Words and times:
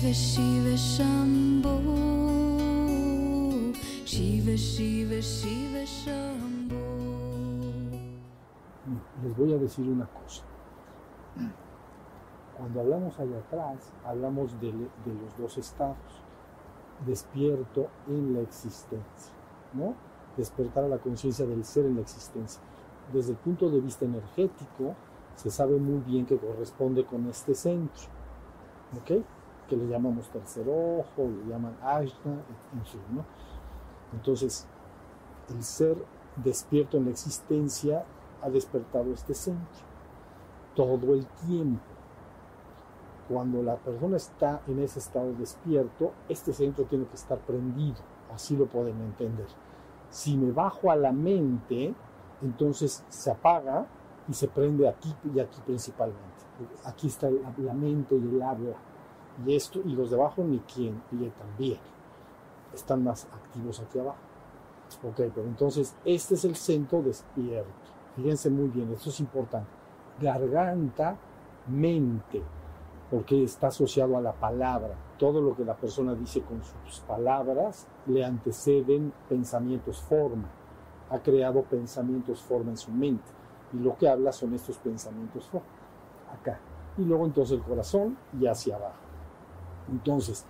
Shiva 0.00 0.14
Shiva 0.14 0.76
Shambho 0.76 1.76
Shiva 4.06 4.56
Shiva 4.56 5.20
Shiva 5.20 5.84
Shambho 5.84 6.76
Les 9.22 9.36
voy 9.36 9.52
a 9.52 9.58
decir 9.58 9.86
una 9.86 10.06
cosa. 10.06 10.42
Cuando 12.56 12.80
hablamos 12.80 13.20
allá 13.20 13.40
atrás, 13.40 13.92
hablamos 14.06 14.58
de, 14.58 14.72
de 14.72 15.14
los 15.20 15.36
dos 15.36 15.58
estados. 15.58 15.98
Despierto 17.04 17.88
en 18.08 18.32
la 18.32 18.40
existencia, 18.40 19.34
¿no? 19.74 19.94
Despertar 20.34 20.84
a 20.84 20.88
la 20.88 20.96
conciencia 20.96 21.44
del 21.44 21.62
ser 21.62 21.84
en 21.84 21.96
la 21.96 22.00
existencia. 22.00 22.62
Desde 23.12 23.32
el 23.32 23.36
punto 23.36 23.68
de 23.68 23.80
vista 23.80 24.06
energético, 24.06 24.94
se 25.34 25.50
sabe 25.50 25.76
muy 25.76 26.00
bien 26.00 26.24
que 26.24 26.38
corresponde 26.38 27.04
con 27.04 27.26
este 27.26 27.54
centro, 27.54 28.04
¿ok? 28.98 29.22
Que 29.70 29.76
le 29.76 29.86
llamamos 29.86 30.28
tercer 30.28 30.68
ojo, 30.68 31.30
le 31.30 31.48
llaman 31.48 31.76
Ajna, 31.80 32.42
en 32.74 32.84
fin, 32.84 33.00
¿no? 33.12 33.24
Entonces, 34.12 34.66
el 35.48 35.62
ser 35.62 35.96
despierto 36.36 36.96
en 36.96 37.04
la 37.04 37.12
existencia 37.12 38.04
ha 38.42 38.50
despertado 38.50 39.12
este 39.12 39.32
centro 39.32 39.90
todo 40.74 41.14
el 41.14 41.26
tiempo. 41.46 41.82
Cuando 43.28 43.62
la 43.62 43.76
persona 43.76 44.16
está 44.16 44.60
en 44.66 44.80
ese 44.80 44.98
estado 44.98 45.32
despierto, 45.34 46.12
este 46.28 46.52
centro 46.52 46.84
tiene 46.84 47.06
que 47.06 47.14
estar 47.14 47.38
prendido, 47.38 47.98
así 48.34 48.56
lo 48.56 48.66
pueden 48.66 49.00
entender. 49.00 49.46
Si 50.10 50.36
me 50.36 50.50
bajo 50.50 50.90
a 50.90 50.96
la 50.96 51.12
mente, 51.12 51.94
entonces 52.42 53.04
se 53.08 53.30
apaga 53.30 53.86
y 54.28 54.32
se 54.32 54.48
prende 54.48 54.88
aquí 54.88 55.14
y 55.32 55.38
aquí 55.38 55.60
principalmente. 55.64 56.18
Aquí 56.84 57.06
está 57.06 57.30
la, 57.30 57.52
la 57.58 57.74
mente 57.74 58.16
y 58.16 58.18
el 58.18 58.42
habla. 58.42 58.76
Y 59.46 59.54
esto, 59.54 59.80
y 59.84 59.92
los 59.92 60.10
de 60.10 60.16
abajo 60.16 60.42
ni 60.44 60.58
quien, 60.60 61.02
y 61.12 61.28
también. 61.30 61.78
Están 62.74 63.02
más 63.02 63.26
activos 63.32 63.80
aquí 63.80 63.98
abajo. 63.98 64.18
Ok, 65.02 65.16
pero 65.34 65.44
entonces 65.44 65.94
este 66.04 66.34
es 66.34 66.44
el 66.44 66.56
centro 66.56 67.02
despierto. 67.02 67.70
Fíjense 68.16 68.50
muy 68.50 68.68
bien, 68.68 68.92
esto 68.92 69.10
es 69.10 69.20
importante. 69.20 69.70
Garganta, 70.20 71.16
mente, 71.68 72.42
porque 73.10 73.44
está 73.44 73.68
asociado 73.68 74.16
a 74.16 74.20
la 74.20 74.32
palabra. 74.32 74.94
Todo 75.18 75.40
lo 75.40 75.54
que 75.54 75.64
la 75.64 75.76
persona 75.76 76.14
dice 76.14 76.42
con 76.42 76.62
sus 76.62 77.00
palabras 77.00 77.86
le 78.06 78.24
anteceden 78.24 79.12
pensamientos, 79.28 80.00
forma. 80.02 80.48
Ha 81.10 81.18
creado 81.20 81.62
pensamientos, 81.62 82.42
forma 82.42 82.70
en 82.70 82.76
su 82.76 82.90
mente. 82.90 83.30
Y 83.72 83.78
lo 83.78 83.96
que 83.96 84.08
habla 84.08 84.32
son 84.32 84.54
estos 84.54 84.78
pensamientos, 84.78 85.46
forma. 85.46 85.66
Acá. 86.32 86.60
Y 86.98 87.02
luego 87.02 87.26
entonces 87.26 87.58
el 87.58 87.64
corazón 87.64 88.16
y 88.38 88.46
hacia 88.46 88.76
abajo. 88.76 89.09
Entonces, 89.90 90.44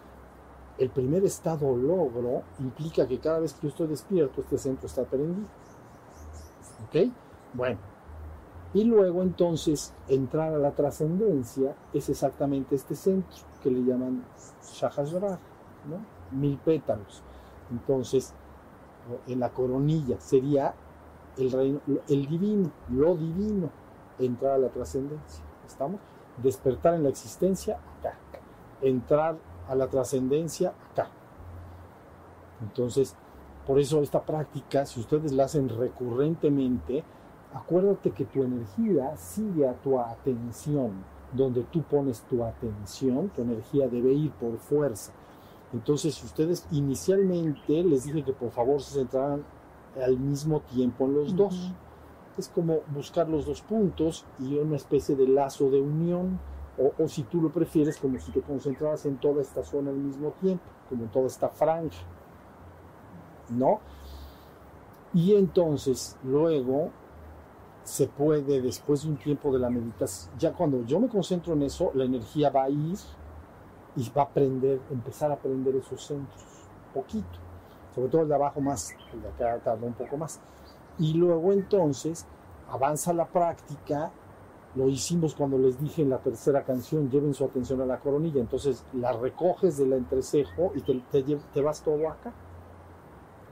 el 0.78 0.90
primer 0.90 1.24
estado 1.24 1.76
logro 1.76 2.42
implica 2.58 3.06
que 3.06 3.18
cada 3.18 3.40
vez 3.40 3.54
que 3.54 3.62
yo 3.62 3.68
estoy 3.68 3.86
despierto, 3.88 4.40
este 4.40 4.58
centro 4.58 4.86
está 4.86 5.04
prendido. 5.04 5.46
¿Ok? 6.86 7.12
Bueno. 7.54 7.78
Y 8.72 8.84
luego 8.84 9.22
entonces 9.22 9.92
entrar 10.08 10.54
a 10.54 10.58
la 10.58 10.70
trascendencia 10.70 11.74
es 11.92 12.08
exactamente 12.08 12.76
este 12.76 12.94
centro 12.94 13.38
que 13.62 13.70
le 13.70 13.82
llaman 13.82 14.24
Shahasrara, 14.62 15.40
¿no? 15.88 16.38
Mil 16.38 16.56
pétalos. 16.58 17.22
Entonces, 17.70 18.32
en 19.26 19.40
la 19.40 19.50
coronilla 19.50 20.20
sería 20.20 20.74
el 21.36 21.50
reino, 21.50 21.80
el 22.08 22.26
divino, 22.26 22.70
lo 22.90 23.16
divino, 23.16 23.70
entrar 24.18 24.52
a 24.52 24.58
la 24.58 24.68
trascendencia. 24.68 25.44
¿Estamos? 25.66 26.00
Despertar 26.42 26.94
en 26.94 27.02
la 27.02 27.08
existencia 27.08 27.78
acá. 27.98 28.39
Entrar 28.82 29.36
a 29.68 29.74
la 29.74 29.88
trascendencia 29.88 30.72
acá. 30.90 31.08
Entonces, 32.62 33.14
por 33.66 33.78
eso 33.78 34.02
esta 34.02 34.22
práctica, 34.22 34.86
si 34.86 35.00
ustedes 35.00 35.32
la 35.32 35.44
hacen 35.44 35.68
recurrentemente, 35.68 37.04
acuérdate 37.54 38.10
que 38.10 38.24
tu 38.24 38.42
energía 38.42 39.16
sigue 39.16 39.68
a 39.68 39.74
tu 39.74 39.98
atención. 39.98 40.92
Donde 41.32 41.62
tú 41.62 41.82
pones 41.82 42.22
tu 42.22 42.42
atención, 42.42 43.28
tu 43.28 43.42
energía 43.42 43.86
debe 43.86 44.12
ir 44.12 44.32
por 44.32 44.58
fuerza. 44.58 45.12
Entonces, 45.72 46.16
si 46.16 46.26
ustedes 46.26 46.66
inicialmente 46.72 47.84
les 47.84 48.04
dije 48.04 48.24
que 48.24 48.32
por 48.32 48.50
favor 48.50 48.82
se 48.82 48.98
centraran 48.98 49.44
al 50.02 50.18
mismo 50.18 50.60
tiempo 50.60 51.04
en 51.04 51.14
los 51.14 51.36
dos, 51.36 51.72
es 52.36 52.48
como 52.48 52.80
buscar 52.92 53.28
los 53.28 53.46
dos 53.46 53.62
puntos 53.62 54.24
y 54.40 54.56
una 54.56 54.76
especie 54.76 55.14
de 55.14 55.28
lazo 55.28 55.70
de 55.70 55.80
unión, 55.80 56.40
o, 56.80 57.04
o 57.04 57.08
si 57.08 57.24
tú 57.24 57.42
lo 57.42 57.50
prefieres, 57.50 57.98
como 57.98 58.18
si 58.18 58.32
te 58.32 58.40
concentraras 58.40 59.04
en 59.06 59.18
toda 59.18 59.42
esta 59.42 59.62
zona 59.62 59.90
al 59.90 59.96
mismo 59.96 60.30
tiempo, 60.40 60.64
como 60.88 61.04
en 61.04 61.10
toda 61.10 61.26
esta 61.26 61.48
franja, 61.48 61.98
¿no? 63.50 63.80
Y 65.12 65.34
entonces, 65.34 66.16
luego, 66.22 66.90
se 67.82 68.06
puede, 68.06 68.60
después 68.60 69.02
de 69.02 69.10
un 69.10 69.16
tiempo 69.16 69.52
de 69.52 69.58
la 69.58 69.68
meditación, 69.68 70.32
ya 70.38 70.52
cuando 70.52 70.84
yo 70.84 71.00
me 71.00 71.08
concentro 71.08 71.54
en 71.54 71.62
eso, 71.62 71.90
la 71.94 72.04
energía 72.04 72.50
va 72.50 72.64
a 72.64 72.70
ir 72.70 72.98
y 73.96 74.10
va 74.10 74.22
a 74.22 74.24
aprender, 74.26 74.80
empezar 74.90 75.30
a 75.30 75.34
aprender 75.34 75.74
esos 75.76 76.04
centros, 76.04 76.44
poquito, 76.94 77.38
sobre 77.94 78.08
todo 78.08 78.22
el 78.22 78.28
de 78.28 78.34
abajo 78.34 78.60
más, 78.60 78.94
el 79.12 79.22
de 79.22 79.28
acá 79.28 79.58
tarda 79.58 79.86
un 79.86 79.94
poco 79.94 80.16
más. 80.16 80.40
Y 80.98 81.14
luego 81.14 81.52
entonces 81.52 82.26
avanza 82.70 83.12
la 83.12 83.26
práctica, 83.26 84.12
lo 84.76 84.88
hicimos 84.88 85.34
cuando 85.34 85.58
les 85.58 85.80
dije 85.80 86.02
en 86.02 86.10
la 86.10 86.18
tercera 86.18 86.62
canción, 86.62 87.10
lleven 87.10 87.34
su 87.34 87.44
atención 87.44 87.80
a 87.80 87.86
la 87.86 87.98
coronilla, 87.98 88.40
entonces 88.40 88.84
la 88.92 89.12
recoges 89.12 89.76
del 89.76 89.92
entrecejo 89.94 90.72
y 90.74 90.80
te, 90.82 91.02
te 91.10 91.22
te 91.22 91.60
vas 91.60 91.82
todo 91.82 92.08
acá. 92.08 92.32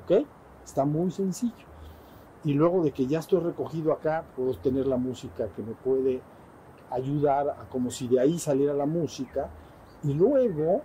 ¿Ok? 0.05 0.27
Está 0.65 0.85
muy 0.85 1.11
sencillo. 1.11 1.67
Y 2.45 2.55
luego 2.55 2.85
de 2.85 2.93
que 2.93 3.07
ya 3.07 3.19
estoy 3.19 3.41
recogido 3.41 3.93
acá, 3.93 4.25
puedo 4.37 4.55
tener 4.55 4.87
la 4.87 4.97
música 4.97 5.49
que 5.49 5.63
me 5.63 5.73
puede 5.73 6.23
ayudar 6.91 7.49
a 7.49 7.69
como 7.69 7.91
si 7.91 8.07
de 8.07 8.21
ahí 8.21 8.39
saliera 8.39 8.75
la 8.75 8.87
música. 8.87 9.51
Y 10.05 10.15
luego, 10.15 10.83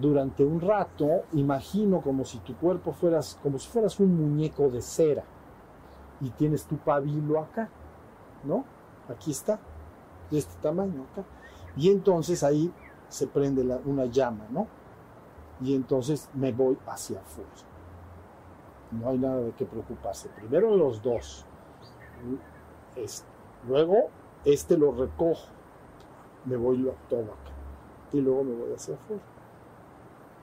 durante 0.00 0.44
un 0.44 0.60
rato, 0.60 1.22
imagino 1.34 2.00
como 2.00 2.24
si 2.24 2.38
tu 2.38 2.56
cuerpo 2.56 2.92
fueras, 2.92 3.38
como 3.42 3.58
si 3.60 3.68
fueras 3.68 4.00
un 4.00 4.16
muñeco 4.16 4.68
de 4.68 4.82
cera 4.82 5.24
y 6.20 6.30
tienes 6.30 6.64
tu 6.64 6.76
pabilo 6.76 7.38
acá, 7.38 7.68
¿no? 8.44 8.64
Aquí 9.08 9.30
está, 9.30 9.58
de 10.30 10.38
este 10.38 10.54
tamaño 10.62 11.06
acá. 11.12 11.24
Y 11.76 11.90
entonces 11.90 12.42
ahí 12.42 12.72
se 13.08 13.26
prende 13.26 13.62
una 13.84 14.06
llama, 14.06 14.46
¿no? 14.50 14.66
Y 15.60 15.74
entonces 15.74 16.28
me 16.34 16.52
voy 16.52 16.78
hacia 16.86 17.20
afuera. 17.20 17.50
No 18.90 19.08
hay 19.08 19.18
nada 19.18 19.36
de 19.40 19.52
qué 19.52 19.64
preocuparse. 19.64 20.28
Primero 20.30 20.76
los 20.76 21.02
dos. 21.02 21.46
Luego 23.66 24.08
este 24.44 24.76
lo 24.76 24.92
recojo. 24.92 25.46
Me 26.44 26.56
voy 26.56 26.78
lo- 26.78 26.94
todo 27.08 27.22
acá. 27.22 27.52
Y 28.12 28.20
luego 28.20 28.44
me 28.44 28.54
voy 28.54 28.72
hacia 28.74 28.94
afuera. 28.94 29.22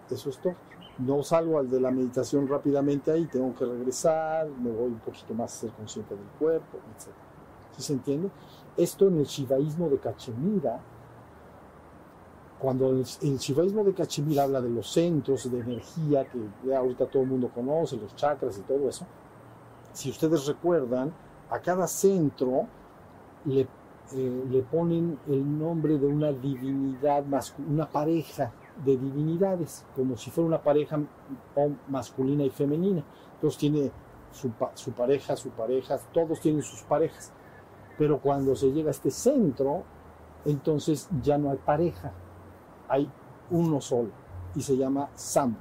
Eso 0.10 0.30
es 0.30 0.38
todo. 0.40 0.56
No 0.98 1.22
salgo 1.24 1.60
al 1.60 1.70
de 1.70 1.80
la 1.80 1.92
meditación 1.92 2.48
rápidamente 2.48 3.12
ahí, 3.12 3.26
tengo 3.26 3.54
que 3.56 3.64
regresar, 3.66 4.48
me 4.48 4.70
voy 4.70 4.88
un 4.88 5.00
poquito 5.00 5.34
más 5.34 5.54
a 5.56 5.60
ser 5.62 5.72
consciente 5.72 6.14
del 6.14 6.26
cuerpo, 6.38 6.78
etc. 6.98 7.08
¿Sí 7.80 7.86
se 7.86 7.94
entiende? 7.94 8.30
Esto 8.76 9.08
en 9.08 9.20
el 9.20 9.26
shivaísmo 9.26 9.88
de 9.88 10.00
Cachemira, 10.00 10.82
cuando 12.60 12.90
el, 12.90 13.06
shivaísmo 13.06 13.86
de 13.86 13.94
Cachemira 13.94 14.44
habla 14.44 14.60
de 14.60 14.70
los 14.70 14.92
centros 14.92 15.50
de 15.50 15.62
energía 15.62 16.28
que 16.28 16.76
ahorita 16.76 17.06
todo 17.06 17.24
el 17.24 17.30
mundo 17.30 17.50
conoce, 17.56 17.96
los 17.96 18.14
chakras 18.18 18.58
y 18.58 18.64
todo 18.64 18.90
eso, 18.90 19.06
si 19.94 20.10
ustedes 20.10 20.46
recuerdan, 20.46 21.14
a 21.50 21.60
cada 21.60 21.88
centro 21.88 22.68
le, 23.46 23.62
eh, 23.62 24.46
le 24.50 24.62
ponen 24.64 25.18
el 25.30 25.58
nombre 25.58 25.98
de 25.98 26.06
una 26.06 26.34
divinidad, 26.34 27.24
una 27.66 27.90
pareja 27.90 28.52
de 28.84 28.98
divinidades, 28.98 29.86
como 29.96 30.18
si 30.18 30.32
fuera 30.32 30.50
una 30.50 30.62
pareja 30.62 31.00
masculina 31.88 32.44
y 32.44 32.50
femenina. 32.50 33.06
Entonces 33.36 33.58
tiene 33.58 33.90
su, 34.34 34.52
su 34.74 34.92
pareja, 34.92 35.38
su 35.38 35.50
pareja, 35.52 35.98
todos 36.12 36.42
tienen 36.42 36.62
sus 36.62 36.82
parejas. 36.82 37.32
Pero 38.00 38.20
cuando 38.20 38.56
se 38.56 38.72
llega 38.72 38.88
a 38.88 38.92
este 38.92 39.12
centro, 39.12 39.84
entonces 40.46 41.10
ya 41.22 41.38
no 41.38 41.52
hay 41.52 41.58
pareja, 41.58 42.14
hay 42.88 43.12
uno 43.52 43.82
solo 43.82 44.10
y 44.56 44.62
se 44.62 44.78
llama 44.78 45.10
Sam, 45.14 45.56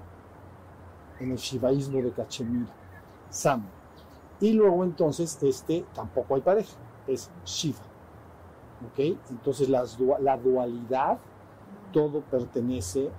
en 1.18 1.32
el 1.32 1.36
shivaísmo 1.36 2.00
de 2.00 2.12
Cachemira, 2.12 2.72
Sam. 3.28 3.64
Y 4.40 4.52
luego 4.52 4.84
entonces 4.84 5.36
este 5.42 5.84
tampoco 5.92 6.36
hay 6.36 6.40
pareja, 6.40 6.76
es 7.08 7.28
Shiva. 7.44 7.80
¿Ok? 8.86 9.18
Entonces 9.30 9.68
la 9.68 10.36
dualidad, 10.36 11.18
todo 11.92 12.20
pertenece 12.20 13.10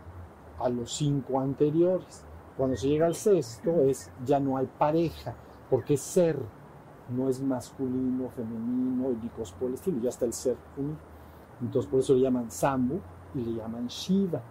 a 0.60 0.70
los 0.70 0.94
cinco 0.94 1.42
anteriores. 1.42 2.24
Cuando 2.56 2.78
se 2.78 2.88
llega 2.88 3.06
al 3.06 3.16
sexto 3.16 3.82
es 3.82 4.10
ya 4.26 4.40
no 4.40 4.56
hay 4.56 4.68
pareja, 4.78 5.36
porque 5.70 5.96
es 5.96 6.02
ser, 6.02 6.40
no 7.16 7.30
es 7.30 7.42
masculino, 7.42 8.30
femenino 8.30 9.12
y 9.24 9.28
cosas 9.30 9.56
por 9.60 9.70
el 9.70 10.02
ya 10.02 10.10
está 10.10 10.26
el 10.26 10.34
ser 10.34 10.56
único. 10.78 11.00
Entonces 11.62 11.90
por 11.90 12.00
eso 12.00 12.14
le 12.14 12.22
llaman 12.22 12.50
Sambu 12.50 13.00
y 13.36 13.40
le 13.42 13.54
llaman 13.54 13.88
Shiva. 13.88 14.42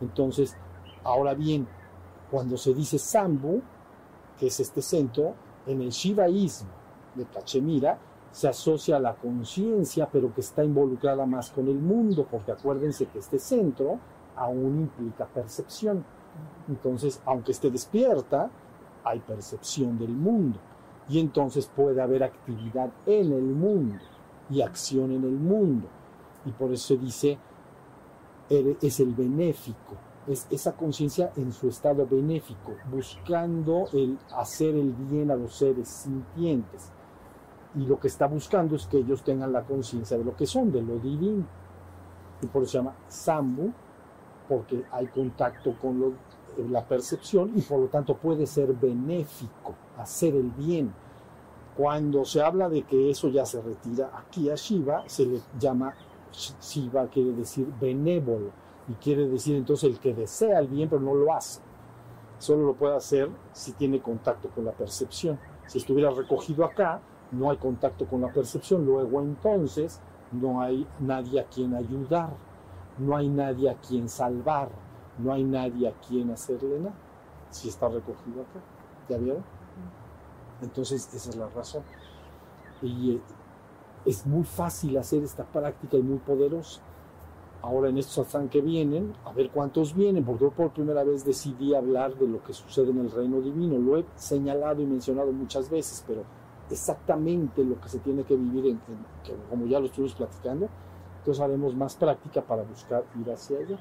Entonces, 0.00 0.56
ahora 1.04 1.34
bien, 1.34 1.66
cuando 2.30 2.56
se 2.56 2.72
dice 2.74 2.98
Sambu, 2.98 3.60
que 4.38 4.46
es 4.46 4.60
este 4.60 4.80
centro, 4.80 5.34
en 5.66 5.82
el 5.82 5.90
Shivaísmo 5.90 6.70
de 7.14 7.26
Cachemira, 7.26 7.98
se 8.30 8.48
asocia 8.48 8.96
a 8.96 9.00
la 9.00 9.14
conciencia, 9.14 10.08
pero 10.10 10.32
que 10.32 10.40
está 10.40 10.64
involucrada 10.64 11.26
más 11.26 11.50
con 11.50 11.66
el 11.68 11.78
mundo, 11.78 12.26
porque 12.30 12.52
acuérdense 12.52 13.06
que 13.06 13.18
este 13.18 13.38
centro 13.38 13.98
aún 14.36 14.80
implica 14.80 15.26
percepción. 15.26 16.04
Entonces, 16.68 17.20
aunque 17.26 17.52
esté 17.52 17.70
despierta, 17.70 18.48
hay 19.04 19.18
percepción 19.20 19.98
del 19.98 20.10
mundo. 20.10 20.58
Y 21.10 21.18
entonces 21.18 21.66
puede 21.74 22.00
haber 22.00 22.22
actividad 22.22 22.90
en 23.04 23.32
el 23.32 23.42
mundo 23.42 23.98
y 24.48 24.62
acción 24.62 25.10
en 25.10 25.24
el 25.24 25.32
mundo. 25.32 25.88
Y 26.46 26.52
por 26.52 26.72
eso 26.72 26.88
se 26.88 26.96
dice, 26.96 27.38
es 28.48 29.00
el 29.00 29.14
benéfico, 29.14 29.96
es 30.26 30.46
esa 30.50 30.72
conciencia 30.72 31.32
en 31.36 31.52
su 31.52 31.68
estado 31.68 32.06
benéfico, 32.06 32.72
buscando 32.90 33.86
el 33.92 34.18
hacer 34.36 34.74
el 34.74 34.92
bien 34.92 35.30
a 35.30 35.36
los 35.36 35.54
seres 35.54 35.88
sintientes 35.88 36.92
y 37.74 37.86
lo 37.86 38.00
que 38.00 38.08
está 38.08 38.26
buscando 38.26 38.74
es 38.76 38.86
que 38.86 38.98
ellos 38.98 39.22
tengan 39.22 39.52
la 39.52 39.62
conciencia 39.62 40.18
de 40.18 40.24
lo 40.24 40.34
que 40.34 40.46
son, 40.46 40.72
de 40.72 40.82
lo 40.82 40.98
divino. 40.98 41.44
Y 42.42 42.46
por 42.46 42.62
eso 42.62 42.72
se 42.72 42.78
llama 42.78 42.96
Sambu, 43.06 43.70
porque 44.48 44.84
hay 44.90 45.06
contacto 45.06 45.76
con 45.80 46.16
la 46.68 46.84
percepción 46.84 47.52
y 47.54 47.62
por 47.62 47.78
lo 47.78 47.86
tanto 47.86 48.16
puede 48.16 48.46
ser 48.46 48.72
benéfico, 48.74 49.74
hacer 50.00 50.34
el 50.34 50.50
bien. 50.50 50.92
Cuando 51.76 52.24
se 52.24 52.42
habla 52.42 52.68
de 52.68 52.82
que 52.82 53.10
eso 53.10 53.28
ya 53.28 53.46
se 53.46 53.62
retira 53.62 54.10
aquí 54.18 54.50
a 54.50 54.54
Shiva, 54.54 55.04
se 55.06 55.26
le 55.26 55.40
llama 55.58 55.94
Shiva, 56.32 57.06
quiere 57.08 57.32
decir 57.32 57.66
benévolo, 57.80 58.50
y 58.88 58.94
quiere 58.94 59.28
decir 59.28 59.56
entonces 59.56 59.90
el 59.90 60.00
que 60.00 60.12
desea 60.12 60.58
el 60.58 60.68
bien 60.68 60.88
pero 60.88 61.00
no 61.00 61.14
lo 61.14 61.32
hace. 61.32 61.60
Solo 62.38 62.66
lo 62.66 62.74
puede 62.74 62.96
hacer 62.96 63.28
si 63.52 63.72
tiene 63.72 64.00
contacto 64.00 64.48
con 64.48 64.64
la 64.64 64.72
percepción. 64.72 65.38
Si 65.66 65.78
estuviera 65.78 66.10
recogido 66.10 66.64
acá, 66.64 67.00
no 67.32 67.50
hay 67.50 67.56
contacto 67.58 68.06
con 68.06 68.22
la 68.22 68.32
percepción, 68.32 68.84
luego 68.84 69.20
entonces 69.20 70.00
no 70.32 70.60
hay 70.60 70.86
nadie 70.98 71.40
a 71.40 71.44
quien 71.44 71.74
ayudar, 71.74 72.30
no 72.98 73.16
hay 73.16 73.28
nadie 73.28 73.70
a 73.70 73.74
quien 73.74 74.08
salvar, 74.08 74.70
no 75.18 75.32
hay 75.32 75.44
nadie 75.44 75.88
a 75.88 75.92
quien 75.92 76.30
hacerle 76.30 76.80
nada, 76.80 76.94
si 77.50 77.68
está 77.68 77.88
recogido 77.88 78.42
acá. 78.42 78.60
¿Ya 79.08 79.18
vieron? 79.18 79.44
Entonces 80.62 81.12
esa 81.14 81.30
es 81.30 81.36
la 81.36 81.48
razón. 81.48 81.82
Y 82.82 83.12
eh, 83.12 83.20
es 84.04 84.26
muy 84.26 84.44
fácil 84.44 84.96
hacer 84.98 85.22
esta 85.22 85.44
práctica 85.44 85.96
y 85.96 86.02
muy 86.02 86.18
poderosa. 86.18 86.80
Ahora 87.62 87.90
en 87.90 87.98
estos 87.98 88.14
satsang 88.14 88.48
que 88.48 88.62
vienen, 88.62 89.12
a 89.24 89.32
ver 89.32 89.50
cuántos 89.50 89.94
vienen, 89.94 90.24
porque 90.24 90.44
yo 90.44 90.50
por 90.50 90.70
primera 90.70 91.04
vez 91.04 91.24
decidí 91.24 91.74
hablar 91.74 92.16
de 92.16 92.26
lo 92.26 92.42
que 92.42 92.54
sucede 92.54 92.90
en 92.90 93.00
el 93.00 93.10
reino 93.10 93.40
divino. 93.42 93.78
Lo 93.78 93.98
he 93.98 94.06
señalado 94.14 94.80
y 94.80 94.86
mencionado 94.86 95.30
muchas 95.32 95.68
veces, 95.68 96.02
pero 96.06 96.24
exactamente 96.70 97.62
lo 97.62 97.78
que 97.78 97.88
se 97.88 97.98
tiene 97.98 98.24
que 98.24 98.36
vivir, 98.36 98.66
en, 98.66 98.80
como 99.50 99.66
ya 99.66 99.78
lo 99.78 99.86
estuvimos 99.86 100.14
platicando, 100.14 100.68
entonces 101.18 101.42
haremos 101.42 101.74
más 101.74 101.96
práctica 101.96 102.40
para 102.40 102.62
buscar 102.62 103.04
ir 103.20 103.30
hacia 103.30 103.58
allá. 103.58 103.78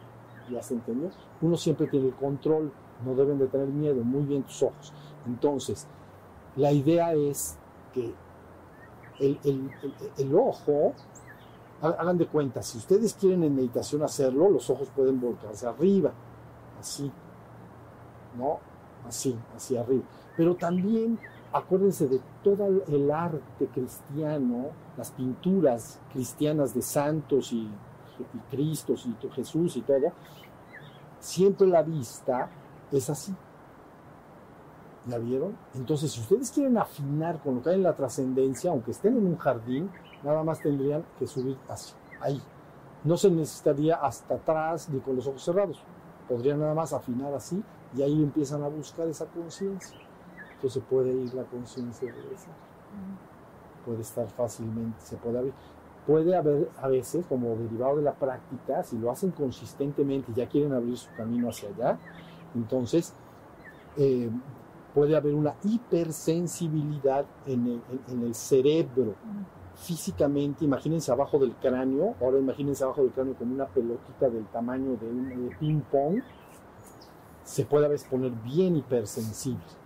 ¿Ya 0.49 0.61
se 0.63 0.73
entendió? 0.73 1.09
Uno 1.41 1.55
siempre 1.55 1.87
tiene 1.87 2.07
el 2.07 2.15
control, 2.15 2.71
no 3.05 3.15
deben 3.15 3.37
de 3.37 3.47
tener 3.47 3.67
miedo, 3.67 4.03
muy 4.03 4.23
bien 4.23 4.43
tus 4.43 4.63
ojos. 4.63 4.91
Entonces, 5.25 5.87
la 6.55 6.71
idea 6.71 7.13
es 7.13 7.57
que 7.93 8.13
el, 9.19 10.35
ojo, 10.35 10.93
hagan 11.81 12.17
de 12.17 12.27
cuenta, 12.27 12.61
si 12.61 12.77
ustedes 12.77 13.13
quieren 13.13 13.43
en 13.43 13.55
meditación 13.55 14.03
hacerlo, 14.03 14.49
los 14.49 14.69
ojos 14.69 14.89
pueden 14.95 15.19
volcarse 15.19 15.67
arriba, 15.67 16.11
así, 16.79 17.11
¿no? 18.37 18.59
Así, 19.07 19.37
hacia 19.55 19.81
arriba. 19.81 20.03
Pero 20.35 20.55
también 20.55 21.19
acuérdense 21.51 22.07
de 22.07 22.21
todo 22.43 22.83
el 22.87 23.11
arte 23.11 23.67
cristiano, 23.73 24.67
las 24.97 25.11
pinturas 25.11 25.99
cristianas 26.13 26.73
de 26.73 26.81
santos 26.81 27.51
y, 27.51 27.69
y 28.33 28.39
Cristos 28.51 29.05
y 29.05 29.29
Jesús 29.31 29.77
y 29.77 29.81
todo, 29.81 30.11
siempre 31.19 31.67
la 31.67 31.81
vista 31.81 32.49
es 32.91 33.09
así. 33.09 33.33
¿La 35.09 35.17
vieron? 35.17 35.57
Entonces, 35.73 36.11
si 36.11 36.21
ustedes 36.21 36.51
quieren 36.51 36.77
afinar 36.77 37.41
con 37.41 37.55
lo 37.55 37.61
que 37.63 37.69
hay 37.69 37.75
en 37.75 37.83
la 37.83 37.95
trascendencia, 37.95 38.69
aunque 38.69 38.91
estén 38.91 39.17
en 39.17 39.25
un 39.25 39.37
jardín, 39.37 39.89
nada 40.23 40.43
más 40.43 40.61
tendrían 40.61 41.03
que 41.17 41.25
subir 41.25 41.57
así, 41.67 41.93
ahí. 42.21 42.41
No 43.03 43.17
se 43.17 43.31
necesitaría 43.31 43.95
hasta 43.95 44.35
atrás 44.35 44.89
ni 44.89 44.99
con 44.99 45.15
los 45.15 45.25
ojos 45.25 45.43
cerrados. 45.43 45.81
Podrían 46.27 46.59
nada 46.59 46.73
más 46.73 46.93
afinar 46.93 47.33
así 47.33 47.63
y 47.95 48.01
ahí 48.01 48.21
empiezan 48.21 48.61
a 48.63 48.67
buscar 48.67 49.07
esa 49.07 49.25
conciencia. 49.25 49.97
Entonces 50.55 50.83
puede 50.89 51.11
ir 51.13 51.33
la 51.33 51.43
conciencia 51.43 52.11
de 52.11 52.19
eso. 52.19 52.49
Puede 53.85 54.01
estar 54.01 54.27
fácilmente, 54.27 54.99
se 54.99 55.15
puede 55.15 55.39
abrir. 55.39 55.53
Puede 56.05 56.35
haber 56.35 56.69
a 56.81 56.87
veces, 56.87 57.25
como 57.27 57.55
derivado 57.55 57.97
de 57.97 58.03
la 58.03 58.13
práctica, 58.13 58.83
si 58.83 58.97
lo 58.97 59.09
hacen 59.11 59.31
consistentemente 59.31 60.31
y 60.31 60.35
ya 60.35 60.49
quieren 60.49 60.73
abrir 60.73 60.97
su 60.97 61.09
camino 61.15 61.49
hacia 61.49 61.69
allá, 61.69 61.99
entonces 62.55 63.13
eh, 63.95 64.29
puede 64.93 65.15
haber 65.15 65.35
una 65.35 65.55
hipersensibilidad 65.63 67.25
en 67.45 67.67
el, 67.67 67.81
en 68.07 68.23
el 68.23 68.35
cerebro 68.35 69.15
físicamente, 69.75 70.65
imagínense 70.65 71.11
abajo 71.11 71.39
del 71.39 71.55
cráneo, 71.55 72.15
ahora 72.21 72.37
imagínense 72.37 72.83
abajo 72.83 73.01
del 73.01 73.11
cráneo 73.11 73.35
como 73.35 73.53
una 73.53 73.65
pelotita 73.65 74.29
del 74.29 74.45
tamaño 74.47 74.97
de 74.97 75.07
un 75.07 75.55
ping 75.57 75.79
pong, 75.89 76.21
se 77.43 77.65
puede 77.65 77.85
a 77.85 77.89
veces 77.89 78.07
poner 78.09 78.31
bien 78.31 78.75
hipersensible 78.75 79.79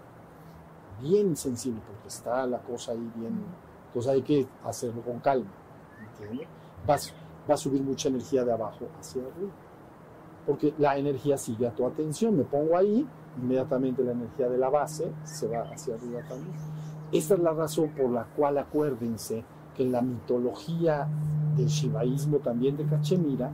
bien 1.03 1.35
sensible, 1.35 1.81
porque 1.85 2.07
está 2.07 2.45
la 2.47 2.59
cosa 2.59 2.93
ahí 2.93 3.11
bien. 3.15 3.43
Entonces 3.87 4.11
hay 4.11 4.21
que 4.21 4.47
hacerlo 4.63 5.01
con 5.01 5.19
calma. 5.19 5.51
Va, 6.89 6.95
va 7.49 7.53
a 7.53 7.57
subir 7.57 7.81
mucha 7.81 8.09
energía 8.09 8.43
de 8.43 8.53
abajo 8.53 8.87
hacia 8.99 9.21
arriba. 9.21 9.51
Porque 10.45 10.73
la 10.77 10.97
energía 10.97 11.37
sigue 11.37 11.67
a 11.67 11.71
tu 11.75 11.85
atención. 11.85 12.37
Me 12.37 12.43
pongo 12.43 12.77
ahí, 12.77 13.07
inmediatamente 13.41 14.03
la 14.03 14.11
energía 14.11 14.49
de 14.49 14.57
la 14.57 14.69
base 14.69 15.11
se 15.23 15.47
va 15.47 15.61
hacia 15.71 15.95
arriba 15.95 16.21
también. 16.27 16.55
Esta 17.11 17.35
es 17.35 17.39
la 17.39 17.53
razón 17.53 17.89
por 17.89 18.09
la 18.09 18.25
cual 18.25 18.57
acuérdense 18.57 19.43
que 19.75 19.83
en 19.83 19.91
la 19.91 20.01
mitología 20.01 21.07
del 21.55 21.67
shivaísmo 21.67 22.39
también 22.39 22.75
de 22.75 22.85
Cachemira, 22.85 23.51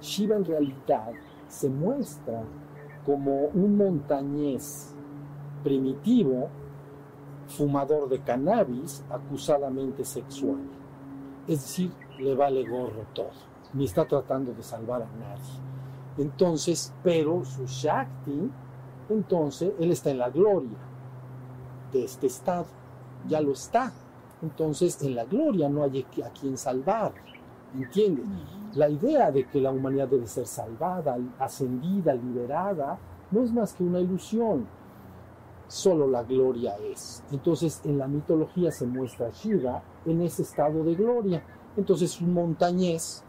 Shiva 0.00 0.36
en 0.36 0.44
realidad 0.44 1.12
se 1.48 1.68
muestra 1.70 2.42
como 3.06 3.46
un 3.54 3.76
montañés 3.76 4.92
primitivo, 5.62 6.48
fumador 7.46 8.08
de 8.08 8.18
cannabis, 8.20 9.04
acusadamente 9.10 10.04
sexual. 10.04 10.60
Es 11.46 11.62
decir, 11.62 11.92
le 12.18 12.34
vale 12.34 12.68
gorro 12.68 13.06
todo, 13.12 13.30
ni 13.74 13.84
está 13.84 14.06
tratando 14.06 14.52
de 14.52 14.62
salvar 14.62 15.02
a 15.02 15.06
nadie. 15.06 15.60
Entonces, 16.18 16.92
pero 17.02 17.44
su 17.44 17.64
Shakti, 17.66 18.50
entonces, 19.08 19.72
él 19.78 19.90
está 19.90 20.10
en 20.10 20.18
la 20.18 20.30
gloria 20.30 20.78
de 21.92 22.04
este 22.04 22.26
estado, 22.26 22.66
ya 23.28 23.40
lo 23.40 23.52
está. 23.52 23.92
Entonces, 24.42 25.02
en 25.02 25.14
la 25.14 25.24
gloria 25.24 25.68
no 25.68 25.84
hay 25.84 26.06
a 26.24 26.30
quien 26.30 26.56
salvar. 26.56 27.12
¿Entiendes? 27.74 28.24
La 28.74 28.88
idea 28.88 29.30
de 29.30 29.46
que 29.46 29.60
la 29.60 29.70
humanidad 29.70 30.08
debe 30.08 30.26
ser 30.26 30.46
salvada, 30.46 31.16
ascendida, 31.38 32.14
liberada, 32.14 32.98
no 33.30 33.42
es 33.42 33.52
más 33.52 33.72
que 33.72 33.84
una 33.84 34.00
ilusión 34.00 34.66
solo 35.72 36.06
la 36.06 36.22
gloria 36.22 36.76
es. 36.76 37.24
Entonces 37.32 37.80
en 37.84 37.96
la 37.96 38.06
mitología 38.06 38.70
se 38.70 38.86
muestra 38.86 39.30
Shiva 39.30 39.82
en 40.04 40.20
ese 40.20 40.42
estado 40.42 40.84
de 40.84 40.94
gloria. 40.94 41.42
Entonces 41.76 42.20
un 42.20 42.34
montañés 42.34 43.24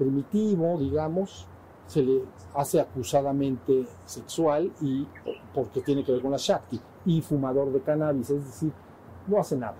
primitivo, 0.00 0.78
digamos, 0.78 1.46
se 1.86 2.02
le 2.02 2.22
hace 2.54 2.80
acusadamente 2.80 3.86
sexual 4.04 4.72
y 4.80 5.06
porque 5.54 5.82
tiene 5.82 6.02
que 6.02 6.12
ver 6.12 6.22
con 6.22 6.30
la 6.30 6.38
Shakti 6.38 6.80
y 7.04 7.20
fumador 7.20 7.70
de 7.70 7.82
cannabis, 7.82 8.30
es 8.30 8.44
decir, 8.44 8.72
no 9.26 9.38
hace 9.38 9.56
nada. 9.56 9.76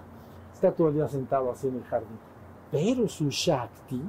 Está 0.52 0.72
todo 0.72 0.88
el 0.88 0.94
día 0.94 1.08
sentado 1.08 1.50
así 1.50 1.68
en 1.68 1.76
el 1.76 1.84
jardín. 1.84 2.18
Pero 2.70 3.08
su 3.08 3.30
Shakti 3.30 4.02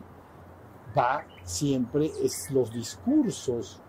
va 0.98 1.24
siempre, 1.44 2.12
es 2.22 2.51
los 2.51 2.74
discursos 2.74 3.80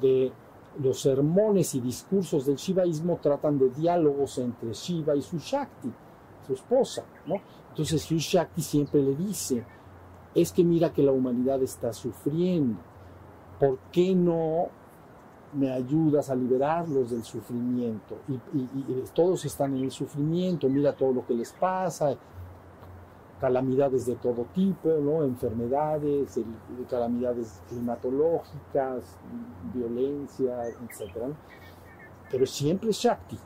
de 0.00 0.32
los 0.78 1.00
sermones 1.00 1.74
y 1.74 1.80
discursos 1.80 2.46
del 2.46 2.56
shivaísmo 2.56 3.18
tratan 3.20 3.58
de 3.58 3.70
diálogos 3.70 4.38
entre 4.38 4.72
Shiva 4.72 5.16
y 5.16 5.22
su 5.22 5.38
Shakti, 5.38 5.90
su 6.46 6.52
esposa, 6.52 7.04
¿no? 7.26 7.36
Entonces 7.70 8.02
su 8.02 8.16
Shakti 8.16 8.62
siempre 8.62 9.02
le 9.02 9.16
dice, 9.16 9.64
es 10.36 10.52
que 10.52 10.62
mira 10.62 10.92
que 10.92 11.02
la 11.02 11.12
humanidad 11.12 11.62
está 11.62 11.92
sufriendo, 11.94 12.78
¿por 13.58 13.78
qué 13.90 14.14
no 14.14 14.66
me 15.54 15.72
ayudas 15.72 16.28
a 16.28 16.34
liberarlos 16.34 17.10
del 17.10 17.24
sufrimiento? 17.24 18.16
Y, 18.28 18.68
todos 19.14 19.46
están 19.46 19.74
en 19.76 19.84
el 19.84 19.90
sufrimiento, 19.90 20.68
mira 20.68 20.94
todo 20.94 21.12
lo 21.12 21.26
que 21.26 21.34
les 21.34 21.52
pasa. 21.52 22.16
calamidades 23.38 24.06
de 24.06 24.14
todo 24.16 24.46
tipo, 24.54 24.88
¿no? 24.88 25.22
enfermedades, 25.22 26.38
el- 26.38 26.86
calamidades 26.88 27.60
climatológicas, 27.68 29.18
violencia, 29.74 30.68
etc. 30.68 31.34
Pero 32.30 32.46
siempre 32.46 32.92
Shakti. 32.92 33.38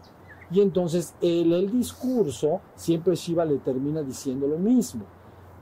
Y 0.52 0.61
entonces 0.61 1.14
en 1.20 1.52
el 1.52 1.73
discurso 1.73 2.61
siempre 2.76 3.16
Shiva 3.16 3.44
le 3.44 3.59
termina 3.59 4.00
diciendo 4.02 4.47
lo 4.47 4.59
mismo. 4.59 5.04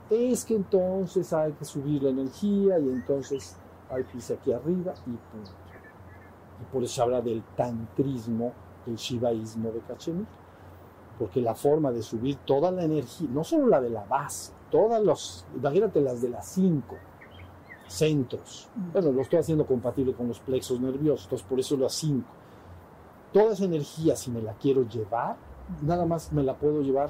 Es 0.09 0.43
que 0.43 0.55
entonces 0.55 1.31
hay 1.33 1.51
que 1.53 1.65
subir 1.65 2.03
la 2.03 2.09
energía 2.09 2.79
y 2.79 2.89
entonces 2.89 3.55
hay 3.89 4.03
que 4.05 4.17
irse 4.17 4.33
aquí 4.33 4.51
arriba 4.51 4.93
y 5.05 5.11
punto. 5.11 5.51
Y 6.61 6.71
por 6.71 6.83
eso 6.83 7.03
habla 7.03 7.21
del 7.21 7.43
tantrismo, 7.55 8.51
del 8.85 8.95
shivaísmo 8.95 9.71
de 9.71 9.79
Cachemir. 9.81 10.25
Porque 11.17 11.41
la 11.41 11.53
forma 11.53 11.91
de 11.91 12.01
subir 12.01 12.37
toda 12.37 12.71
la 12.71 12.83
energía, 12.83 13.27
no 13.31 13.43
solo 13.43 13.67
la 13.67 13.81
de 13.81 13.89
la 13.89 14.05
base, 14.05 14.53
todas 14.71 15.03
los, 15.03 15.45
imagínate 15.55 16.01
las 16.01 16.21
de 16.21 16.29
las 16.29 16.47
cinco 16.47 16.95
centros. 17.87 18.69
Bueno, 18.93 19.11
lo 19.11 19.21
estoy 19.21 19.39
haciendo 19.39 19.65
compatible 19.65 20.13
con 20.13 20.27
los 20.27 20.39
plexos 20.39 20.79
nerviosos, 20.79 21.25
entonces 21.25 21.47
por 21.47 21.59
eso 21.59 21.75
las 21.75 21.93
cinco. 21.93 22.29
Toda 23.33 23.53
esa 23.53 23.65
energía, 23.65 24.15
si 24.15 24.31
me 24.31 24.41
la 24.41 24.53
quiero 24.53 24.87
llevar, 24.87 25.37
nada 25.81 26.05
más 26.05 26.31
me 26.31 26.43
la 26.43 26.55
puedo 26.55 26.81
llevar 26.81 27.09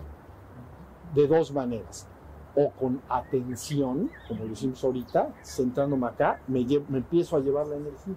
de 1.13 1.27
dos 1.27 1.51
maneras. 1.53 2.07
O 2.55 2.71
con 2.71 3.01
atención, 3.09 4.09
como 4.27 4.45
lo 4.45 4.51
hicimos 4.51 4.83
ahorita, 4.83 5.33
centrándome 5.43 6.07
acá, 6.07 6.41
me, 6.47 6.61
lle- 6.61 6.83
me 6.89 6.97
empiezo 6.97 7.37
a 7.37 7.39
llevar 7.39 7.67
la 7.67 7.75
energía. 7.75 8.15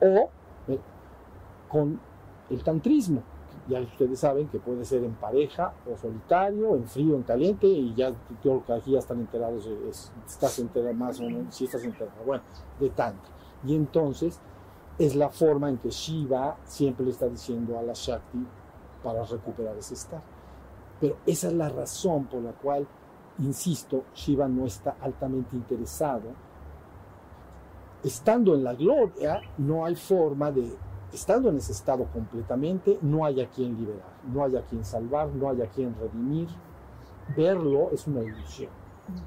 O 0.00 0.28
eh, 0.68 0.78
con 1.68 2.00
el 2.50 2.62
tantrismo. 2.64 3.22
Ya 3.68 3.80
ustedes 3.80 4.20
saben 4.20 4.48
que 4.48 4.58
puede 4.58 4.84
ser 4.84 5.04
en 5.04 5.12
pareja 5.14 5.74
o 5.90 5.96
solitario, 5.96 6.74
en 6.74 6.84
frío, 6.86 7.14
en 7.16 7.22
caliente, 7.22 7.66
y 7.66 7.94
ya 7.94 8.12
creo 8.42 8.62
aquí 8.74 8.92
ya 8.92 8.98
están 8.98 9.20
enterados, 9.20 9.66
es- 9.88 10.10
estás 10.26 10.58
enterado 10.58 10.94
más 10.94 11.20
o 11.20 11.24
menos, 11.24 11.54
si 11.54 11.64
estás 11.66 11.84
enterado, 11.84 12.16
bueno, 12.24 12.42
de 12.80 12.88
tanto. 12.90 13.28
Y 13.64 13.74
entonces 13.76 14.40
es 14.98 15.14
la 15.14 15.28
forma 15.28 15.68
en 15.68 15.76
que 15.78 15.90
Shiva 15.90 16.56
siempre 16.64 17.04
le 17.04 17.12
está 17.12 17.28
diciendo 17.28 17.78
a 17.78 17.82
la 17.82 17.92
Shakti 17.94 18.38
para 19.02 19.22
recuperar 19.24 19.76
ese 19.76 19.94
estado. 19.94 20.22
Pero 21.00 21.16
esa 21.26 21.48
es 21.48 21.52
la 21.54 21.68
razón 21.68 22.24
por 22.24 22.42
la 22.42 22.52
cual, 22.52 22.86
insisto, 23.38 24.04
Shiva 24.14 24.48
no 24.48 24.66
está 24.66 24.96
altamente 25.00 25.56
interesado. 25.56 26.30
Estando 28.02 28.54
en 28.54 28.64
la 28.64 28.74
gloria, 28.74 29.40
no 29.58 29.84
hay 29.84 29.96
forma 29.96 30.52
de, 30.52 30.76
estando 31.12 31.48
en 31.48 31.56
ese 31.56 31.72
estado 31.72 32.04
completamente, 32.12 32.98
no 33.02 33.24
hay 33.24 33.40
a 33.40 33.48
quien 33.48 33.76
liberar, 33.76 34.12
no 34.32 34.44
hay 34.44 34.56
a 34.56 34.62
quien 34.62 34.84
salvar, 34.84 35.28
no 35.28 35.50
hay 35.50 35.62
a 35.62 35.66
quien 35.68 35.94
redimir. 35.98 36.48
Verlo 37.36 37.90
es 37.92 38.06
una 38.06 38.20
ilusión, 38.20 38.70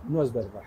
no 0.07 0.23
es 0.23 0.31
verdad. 0.31 0.63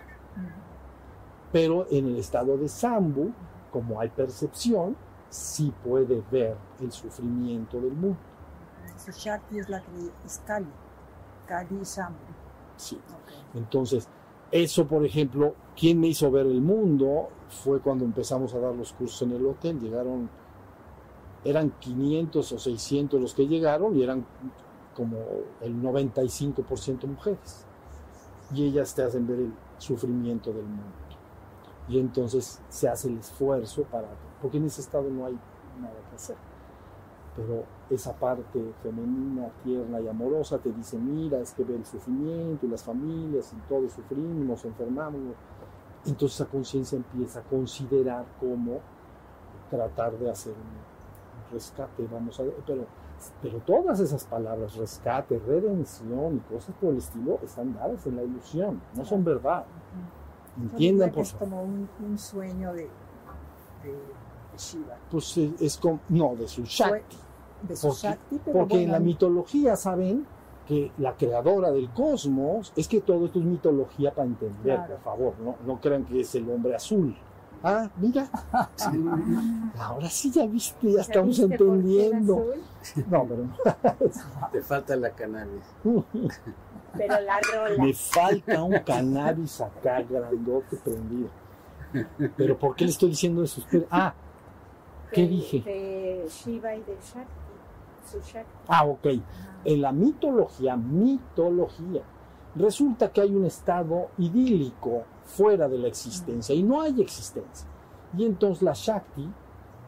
Pero 1.51 1.87
en 1.89 2.07
el 2.07 2.17
estado 2.17 2.57
de 2.57 2.67
Sambu, 2.67 3.31
como 3.71 3.99
hay 3.99 4.09
percepción, 4.09 4.95
sí 5.29 5.73
puede 5.83 6.23
ver 6.31 6.55
el 6.79 6.91
sufrimiento 6.91 7.79
del 7.79 7.93
mundo. 7.93 8.19
Es 8.95 9.25
la 9.25 9.39
que 9.39 9.61
Kali. 10.45 10.67
Kali 11.45 11.79
y 11.81 11.83
Shambhu. 11.83 12.44
Sí. 12.77 12.99
Entonces, 13.53 14.07
eso, 14.51 14.87
por 14.87 15.05
ejemplo, 15.05 15.55
quien 15.75 15.99
me 15.99 16.07
hizo 16.07 16.29
ver 16.31 16.45
el 16.45 16.61
mundo 16.61 17.29
fue 17.49 17.79
cuando 17.79 18.05
empezamos 18.05 18.53
a 18.53 18.59
dar 18.59 18.75
los 18.75 18.93
cursos 18.93 19.21
en 19.23 19.33
el 19.33 19.45
hotel. 19.45 19.79
Llegaron, 19.79 20.29
eran 21.43 21.71
500 21.79 22.51
o 22.51 22.59
600 22.59 23.21
los 23.21 23.33
que 23.33 23.47
llegaron 23.47 23.95
y 23.95 24.03
eran 24.03 24.25
como 24.95 25.17
el 25.61 25.81
95% 25.81 27.05
mujeres. 27.07 27.65
Y 28.53 28.65
ellas 28.65 28.93
te 28.93 29.03
hacen 29.03 29.27
ver 29.27 29.39
el 29.39 29.53
sufrimiento 29.77 30.51
del 30.51 30.65
mundo. 30.65 30.83
Y 31.87 31.99
entonces 31.99 32.61
se 32.69 32.87
hace 32.87 33.09
el 33.09 33.19
esfuerzo 33.19 33.83
para, 33.83 34.07
porque 34.41 34.57
en 34.57 34.65
ese 34.65 34.81
estado 34.81 35.09
no 35.09 35.25
hay 35.25 35.37
nada 35.79 35.95
que 36.09 36.15
hacer. 36.15 36.37
Pero 37.35 37.65
esa 37.89 38.13
parte 38.13 38.73
femenina, 38.81 39.47
tierna 39.63 39.99
y 39.99 40.07
amorosa 40.07 40.57
te 40.57 40.71
dice, 40.71 40.97
mira, 40.97 41.39
es 41.39 41.53
que 41.53 41.63
ve 41.63 41.75
el 41.75 41.85
sufrimiento 41.85 42.65
y 42.65 42.69
las 42.69 42.83
familias 42.83 43.53
y 43.53 43.69
todos 43.69 43.91
sufrimos, 43.91 44.45
nos 44.45 44.65
enfermamos. 44.65 45.21
Entonces 46.05 46.39
esa 46.39 46.49
conciencia 46.49 46.95
empieza 46.95 47.39
a 47.39 47.43
considerar 47.43 48.25
cómo 48.39 48.79
tratar 49.69 50.17
de 50.17 50.29
hacer 50.29 50.53
un 50.53 51.53
rescate, 51.53 52.07
vamos 52.11 52.39
a 52.39 52.43
ver, 52.43 52.55
pero, 52.65 52.85
pero 53.41 53.59
todas 53.59 53.99
esas 53.99 54.23
palabras, 54.25 54.75
rescate, 54.75 55.39
redención 55.39 56.37
y 56.37 56.53
cosas 56.53 56.75
por 56.79 56.91
el 56.91 56.97
estilo, 56.97 57.39
están 57.43 57.73
dadas 57.73 58.05
en 58.07 58.15
la 58.15 58.23
ilusión, 58.23 58.81
no 58.95 59.05
son 59.05 59.23
verdad. 59.23 59.65
Entiendan, 60.57 61.09
que 61.09 61.15
por 61.15 61.23
es 61.23 61.31
favor. 61.33 61.49
como 61.49 61.63
un, 61.63 61.89
un 62.03 62.17
sueño 62.17 62.73
de, 62.73 62.89
Shiva. 64.57 64.97
Pues 65.11 65.37
eh, 65.37 65.53
es 65.59 65.77
como, 65.77 65.99
no, 66.09 66.35
de 66.35 66.47
su 66.47 66.63
Shakti. 66.63 67.17
De 67.67 67.75
su 67.75 67.87
Porque- 67.87 68.01
Shakti, 68.01 68.39
pero 68.45 68.59
Porque 68.59 68.83
en 68.83 68.91
la 68.91 68.99
mitología 68.99 69.75
saben 69.75 70.25
que 70.67 70.91
la 70.97 71.13
creadora 71.15 71.71
del 71.71 71.89
cosmos, 71.91 72.73
es 72.75 72.87
que 72.87 73.01
todo 73.01 73.25
esto 73.25 73.39
es 73.39 73.45
mitología 73.45 74.11
para 74.13 74.27
entender, 74.27 74.75
Claro. 74.77 74.93
por 74.95 75.03
favor, 75.03 75.33
no, 75.43 75.55
no 75.65 75.79
crean 75.79 76.05
que 76.05 76.21
es 76.21 76.33
el 76.35 76.49
hombre 76.49 76.75
azul. 76.75 77.15
Ah, 77.63 77.89
mira, 77.97 78.27
ahora 79.79 80.09
sí 80.09 80.31
ya 80.31 80.45
viste, 80.45 80.91
ya 80.91 81.01
estamos 81.01 81.35
¿Sabiste 81.37 81.57
por 81.57 81.67
qué 81.67 81.73
el 81.73 82.13
entendiendo. 82.13 82.33
azul? 82.81 83.05
No, 83.09 83.25
pero 83.27 84.11
Te 84.51 84.61
falta 84.61 84.95
la 84.95 85.09
cannabis. 85.11 85.63
Pero 86.97 87.19
la 87.21 87.39
rola. 87.41 87.83
me 87.83 87.93
falta 87.93 88.63
un 88.63 88.79
cannabis 88.79 89.59
acá 89.59 90.01
grandote 90.03 90.77
prendido. 90.77 91.27
Pero 92.37 92.57
¿por 92.57 92.73
qué 92.75 92.85
le 92.85 92.91
estoy 92.91 93.09
diciendo 93.09 93.43
eso? 93.43 93.61
Ah, 93.91 94.13
¿qué 95.11 95.21
de- 95.23 95.27
dije? 95.27 95.61
De 95.61 96.25
Shiva 96.29 96.73
y 96.73 96.79
de 96.83 96.93
Shakti. 97.01 97.44
Ah, 98.67 98.85
ok. 98.85 99.05
Ajá. 99.07 99.61
en 99.65 99.81
la 99.81 99.91
mitología, 99.91 100.75
mitología, 100.77 102.03
resulta 102.55 103.11
que 103.11 103.21
hay 103.21 103.33
un 103.33 103.45
estado 103.45 104.09
idílico 104.17 105.03
fuera 105.25 105.67
de 105.67 105.79
la 105.79 105.87
existencia 105.87 106.53
y 106.53 106.63
no 106.63 106.81
hay 106.81 107.01
existencia. 107.01 107.67
Y 108.15 108.25
entonces 108.25 108.61
la 108.61 108.73
Shakti, 108.73 109.27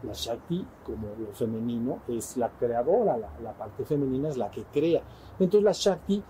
la 0.04 0.14
Shakti 0.14 0.66
como 0.84 1.08
lo 1.20 1.32
femenino, 1.34 2.00
es 2.08 2.38
la 2.38 2.50
creadora, 2.50 3.18
la, 3.18 3.30
la 3.42 3.54
parte 3.54 3.86
femenina 3.86 4.30
es 4.30 4.38
la 4.38 4.50
que 4.50 4.64
crea. 4.64 5.02
Entonces 5.40 5.64
la 5.64 5.72
Shakti 5.72 6.24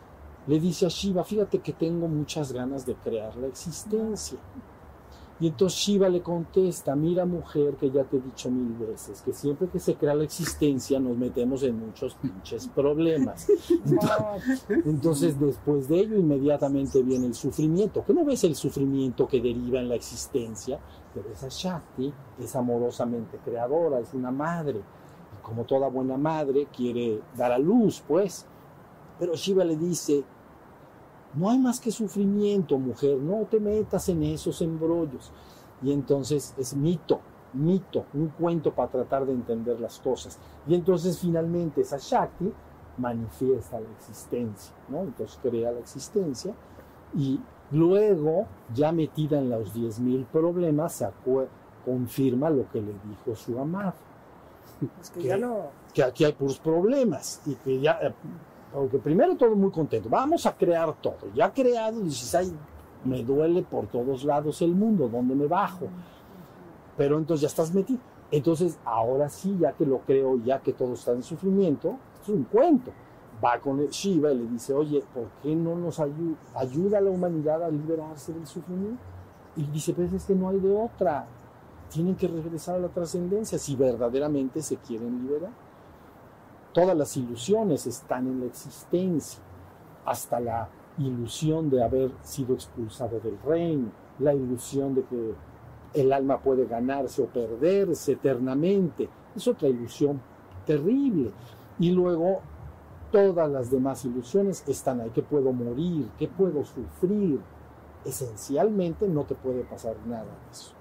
le 0.48 0.60
dice 0.60 0.86
a 0.86 0.90
Shiva, 0.90 1.24
fíjate 1.24 1.60
que 1.60 1.74
tengo 1.74 2.08
muchas 2.08 2.52
ganas 2.52 2.86
de 2.86 2.96
crear 2.96 3.36
la 3.38 3.48
existencia. 3.48 4.38
Y 5.40 5.48
entonces 5.48 5.80
Shiva 5.80 6.10
le 6.10 6.22
contesta, 6.22 6.96
mira 6.96 7.26
mujer 7.26 7.76
que 7.76 7.92
ya 7.92 8.04
te 8.04 8.18
he 8.18 8.20
dicho 8.20 8.50
mil 8.50 8.74
veces, 8.74 9.22
que 9.22 9.32
siempre 9.34 9.68
que 9.68 9.80
se 9.80 9.94
crea 9.96 10.16
la 10.16 10.24
existencia 10.24 11.00
nos 11.00 11.16
metemos 11.16 11.62
en 11.62 11.80
muchos 11.80 12.16
pinches 12.16 12.68
problemas. 12.68 13.48
Entonces 14.70 15.40
después 15.40 15.88
de 15.88 16.00
ello 16.00 16.18
inmediatamente 16.18 17.04
viene 17.04 17.28
el 17.28 17.36
sufrimiento. 17.36 18.04
¿Qué 18.04 18.14
no 18.14 18.26
ves 18.26 18.46
el 18.46 18.56
sufrimiento 18.56 19.28
que 19.28 19.40
deriva 19.40 19.80
en 19.80 19.90
la 19.90 19.96
existencia? 19.96 20.80
Pero 21.14 21.30
esa 21.30 21.50
Shakti 21.50 22.12
es 22.40 22.56
amorosamente 22.56 23.38
creadora, 23.46 24.00
es 24.00 24.14
una 24.16 24.32
madre. 24.32 24.80
Y 24.80 25.44
como 25.44 25.66
toda 25.66 25.88
buena 25.88 26.18
madre 26.18 26.68
quiere 26.76 27.22
dar 27.36 27.52
a 27.52 27.60
luz, 27.60 28.04
pues. 28.08 28.48
Pero 29.20 29.36
Shiva 29.36 29.64
le 29.64 29.76
dice, 29.76 30.24
no 31.38 31.50
hay 31.50 31.60
más 31.60 31.80
que 31.80 31.92
sufrimiento, 31.92 32.78
mujer, 32.78 33.18
no 33.18 33.46
te 33.46 33.60
metas 33.60 34.10
en 34.10 34.24
esos 34.24 34.62
embrollos. 34.62 35.32
Y 35.82 35.92
entonces 35.92 36.56
es 36.58 36.76
mito, 36.76 37.20
mito, 37.54 38.06
un 38.14 38.30
cuento 38.30 38.74
para 38.74 38.90
tratar 38.90 39.26
de 39.26 39.34
entender 39.34 39.80
las 39.80 40.00
cosas. 40.00 40.40
Y 40.68 40.76
entonces 40.76 41.20
finalmente 41.20 41.82
esa 41.82 41.98
Shakti 41.98 42.52
manifiesta 42.98 43.80
la 43.80 43.90
existencia, 43.92 44.74
¿no? 44.90 45.02
Entonces 45.02 45.40
crea 45.42 45.72
la 45.72 45.80
existencia 45.80 46.54
y 47.16 47.40
luego, 47.72 48.48
ya 48.74 48.92
metida 48.92 49.38
en 49.38 49.50
los 49.50 49.76
10.000 49.76 50.26
problemas, 50.26 50.94
se 50.94 51.08
confirma 51.86 52.50
lo 52.50 52.70
que 52.72 52.82
le 52.82 52.94
dijo 53.08 53.36
su 53.36 53.60
amado 53.60 53.94
que 55.14 55.20
¿Qué? 55.22 55.28
ya 55.28 55.38
lo. 55.38 55.72
que 55.94 56.04
aquí 56.04 56.26
hay 56.26 56.34
puros 56.34 56.60
problemas 56.60 57.42
y 57.46 57.56
que 57.56 57.80
ya, 57.80 58.00
aunque 58.74 58.98
primero 59.00 59.36
todo 59.36 59.56
muy 59.56 59.72
contento, 59.72 60.10
vamos 60.10 60.46
a 60.46 60.56
crear 60.56 60.94
todo, 61.02 61.34
ya 61.34 61.52
creado, 61.52 62.02
dices, 62.02 62.36
ay, 62.36 62.52
me 63.04 63.24
duele 63.24 63.64
por 63.64 63.88
todos 63.88 64.24
lados 64.24 64.62
el 64.62 64.74
mundo, 64.74 65.08
¿dónde 65.08 65.36
me 65.36 65.48
bajo? 65.48 65.88
Pero 66.98 67.18
entonces 67.18 67.42
ya 67.42 67.48
estás 67.48 67.74
metido. 67.74 68.00
Entonces, 68.30 68.78
ahora 68.84 69.30
sí, 69.30 69.56
ya 69.60 69.72
que 69.72 69.86
lo 69.86 70.00
creo, 70.00 70.38
ya 70.44 70.60
que 70.60 70.74
todo 70.74 70.94
está 70.94 71.14
en 71.14 71.24
sufrimiento, 71.24 71.98
es 72.22 72.30
un 72.30 72.44
cuento. 72.44 72.92
Va 73.44 73.60
con 73.60 73.80
el 73.80 73.90
Shiva 73.90 74.32
y 74.32 74.38
le 74.40 74.48
dice, 74.48 74.74
oye, 74.74 75.04
¿por 75.14 75.28
qué 75.42 75.56
no 75.56 75.76
nos 75.76 76.00
ayuda, 76.00 76.36
ayuda 76.56 76.98
a 76.98 77.02
la 77.02 77.12
humanidad 77.12 77.64
a 77.64 77.70
liberarse 77.70 78.34
del 78.34 78.48
sufrimiento? 78.48 79.02
Y 79.56 79.64
dice, 79.68 79.94
pues 79.94 80.12
es 80.12 80.26
que 80.26 80.36
no 80.36 80.50
hay 80.50 80.60
de 80.60 80.76
otra. 80.76 81.28
Tienen 81.90 82.16
que 82.16 82.28
regresar 82.28 82.76
a 82.76 82.80
la 82.80 82.90
trascendencia 82.90 83.58
si 83.58 83.76
verdaderamente 83.76 84.62
se 84.62 84.76
quieren 84.78 85.22
liberar. 85.24 85.52
Todas 86.78 86.96
las 86.96 87.18
ilusiones 87.18 87.88
están 87.88 88.28
en 88.28 88.40
la 88.40 88.46
existencia. 88.46 89.42
Hasta 90.06 90.40
la 90.40 90.70
ilusión 91.00 91.72
de 91.72 91.84
haber 91.84 92.12
sido 92.22 92.54
expulsado 92.54 93.20
del 93.20 93.40
reino, 93.44 93.90
la 94.20 94.36
ilusión 94.36 94.94
de 94.94 95.04
que 95.06 95.34
el 95.96 96.14
alma 96.14 96.40
puede 96.40 96.68
ganarse 96.68 97.24
o 97.24 97.26
perderse 97.26 98.12
eternamente. 98.12 99.10
Es 99.36 99.48
otra 99.48 99.68
ilusión 99.68 100.22
terrible. 100.68 101.32
Y 101.80 101.94
luego 101.94 102.42
todas 103.12 103.50
las 103.50 103.72
demás 103.72 104.06
ilusiones 104.06 104.64
están 104.68 105.02
ahí, 105.02 105.10
que 105.10 105.24
puedo 105.24 105.52
morir, 105.54 106.08
que 106.20 106.28
puedo 106.28 106.64
sufrir. 106.64 107.40
Esencialmente 108.06 109.08
no 109.08 109.24
te 109.24 109.34
puede 109.34 109.64
pasar 109.64 109.96
nada 110.06 110.26
de 110.26 110.52
eso. 110.52 110.74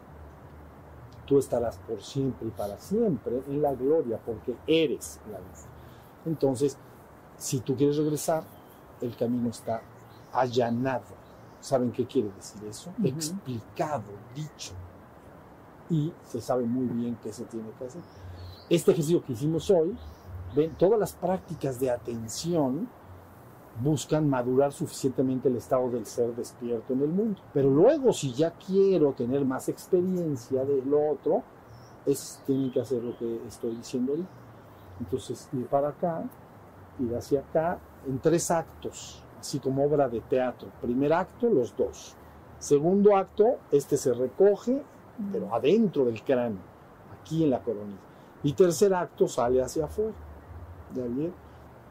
Tú 1.25 1.38
estarás 1.38 1.79
por 1.79 2.03
siempre 2.03 2.49
y 2.49 2.50
para 2.50 2.76
siempre 2.76 3.41
en 3.49 3.62
la 3.62 3.73
gloria 3.75 4.21
porque 4.23 4.55
eres 4.67 5.21
la 5.33 5.38
gloria. 5.38 5.75
Entonces, 6.26 6.76
si 7.38 7.61
tú 7.61 7.76
quieres 7.76 7.97
regresar, 7.97 8.42
el 9.00 9.16
camino 9.16 9.50
está 9.50 9.83
allanado. 10.33 11.04
¿Saben 11.61 11.92
qué 11.92 12.06
quiere 12.06 12.30
decir 12.37 12.62
eso? 12.68 12.92
Explicado, 13.02 14.04
dicho. 14.35 14.73
Y 15.88 16.12
se 16.25 16.40
sabe 16.40 16.64
muy 16.64 16.87
bien 16.87 17.16
qué 17.23 17.33
se 17.33 17.45
tiene 17.45 17.71
que 17.78 17.87
hacer. 17.87 18.02
Este 18.68 18.90
ejercicio 18.90 19.25
que 19.25 19.33
hicimos 19.33 19.71
hoy, 19.71 19.97
ven, 20.54 20.75
todas 20.76 20.99
las 20.99 21.12
prácticas 21.12 21.78
de 21.78 21.90
atención 21.90 22.88
buscan 23.80 24.28
madurar 24.28 24.73
suficientemente 24.73 25.49
el 25.49 25.56
estado 25.56 25.90
del 25.90 26.06
ser 26.06 26.35
despierto 26.35 26.92
en 26.92 27.02
el 27.02 27.09
mundo. 27.09 27.40
Pero 27.52 27.71
luego, 27.71 28.12
si 28.12 28.33
ya 28.33 28.52
quiero 28.52 29.12
tener 29.12 29.45
más 29.45 29.68
experiencia 29.68 30.64
de 30.64 30.83
lo 30.83 31.11
otro, 31.11 31.42
es, 32.04 32.40
tienen 32.47 32.71
que 32.71 32.80
hacer 32.80 33.02
lo 33.02 33.16
que 33.16 33.40
estoy 33.47 33.76
diciendo 33.76 34.12
ahorita. 34.12 34.46
Entonces, 35.00 35.49
ir 35.53 35.67
para 35.67 35.88
acá, 35.88 36.25
ir 36.99 37.15
hacia 37.15 37.41
acá, 37.41 37.79
en 38.07 38.19
tres 38.19 38.50
actos, 38.50 39.23
así 39.38 39.59
como 39.59 39.85
obra 39.85 40.09
de 40.09 40.21
teatro. 40.21 40.69
Primer 40.81 41.12
acto, 41.12 41.49
los 41.49 41.76
dos. 41.76 42.17
Segundo 42.59 43.17
acto, 43.17 43.59
este 43.71 43.97
se 43.97 44.15
recoge, 44.15 44.83
pero 45.33 45.55
adentro 45.55 46.05
del 46.05 46.23
cráneo, 46.23 46.62
aquí 47.21 47.45
en 47.45 47.50
la 47.50 47.62
coronilla. 47.62 47.99
Y 48.43 48.53
tercer 48.53 48.95
acto 48.95 49.29
sale 49.29 49.62
hacia 49.62 49.85
afuera. 49.85 50.15
¿Ya 50.95 51.05
bien? 51.05 51.33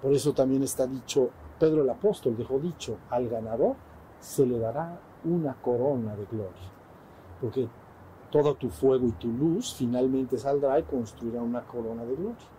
Por 0.02 0.14
eso 0.14 0.34
también 0.34 0.64
está 0.64 0.88
dicho, 0.88 1.30
Pedro 1.60 1.84
el 1.84 1.90
apóstol 1.90 2.36
dejó 2.38 2.60
dicho, 2.60 2.98
al 3.10 3.28
ganador 3.28 3.76
se 4.20 4.46
le 4.46 4.60
dará 4.60 5.00
una 5.24 5.54
corona 5.56 6.16
de 6.16 6.26
gloria. 6.26 6.72
Porque 7.42 7.68
todo 8.32 8.56
tu 8.56 8.70
fuego 8.70 9.06
y 9.08 9.12
tu 9.12 9.28
luz 9.28 9.76
finalmente 9.76 10.38
saldrá 10.38 10.80
y 10.80 10.84
construirá 10.84 11.42
una 11.42 11.62
corona 11.62 12.04
de 12.06 12.16
gloria. 12.16 12.55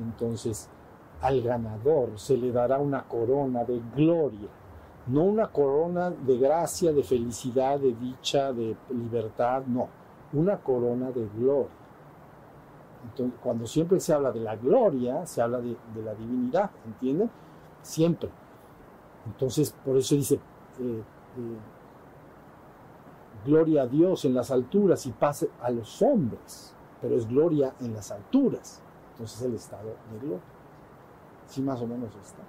Entonces, 0.00 0.68
al 1.20 1.42
ganador 1.42 2.18
se 2.18 2.36
le 2.36 2.50
dará 2.50 2.78
una 2.78 3.02
corona 3.02 3.64
de 3.64 3.80
gloria, 3.94 4.48
no 5.06 5.24
una 5.24 5.48
corona 5.48 6.10
de 6.10 6.38
gracia, 6.38 6.92
de 6.92 7.02
felicidad, 7.02 7.78
de 7.78 7.94
dicha, 7.94 8.52
de 8.52 8.76
libertad, 8.90 9.62
no, 9.66 9.88
una 10.32 10.58
corona 10.58 11.10
de 11.10 11.28
gloria. 11.36 11.80
Entonces, 13.04 13.38
cuando 13.42 13.66
siempre 13.66 13.98
se 14.00 14.12
habla 14.12 14.30
de 14.30 14.40
la 14.40 14.56
gloria, 14.56 15.26
se 15.26 15.40
habla 15.40 15.60
de, 15.60 15.76
la 16.04 16.14
divinidad, 16.14 16.70
¿entienden? 16.86 17.30
Siempre. 17.82 18.30
Entonces, 19.26 19.74
por 19.84 19.96
eso 19.96 20.14
dice, 20.14 20.34
eh, 20.34 20.38
eh, 20.78 21.02
gloria 23.44 23.82
a 23.82 23.86
Dios 23.86 24.24
en 24.24 24.34
las 24.34 24.50
alturas 24.50 25.06
y 25.06 25.12
paz 25.12 25.46
a 25.62 25.70
los 25.70 26.02
hombres, 26.02 26.74
pero 27.00 27.16
es 27.16 27.26
gloria 27.26 27.74
en 27.80 27.94
las 27.94 28.10
alturas. 28.10 28.82
Entonces, 29.20 29.42
el 29.42 29.54
estado 29.54 29.84
de 29.84 30.18
gloria. 30.18 30.40
Sí, 31.46 31.60
más 31.60 31.78
o 31.82 31.86
menos 31.86 32.08
está. 32.24 32.42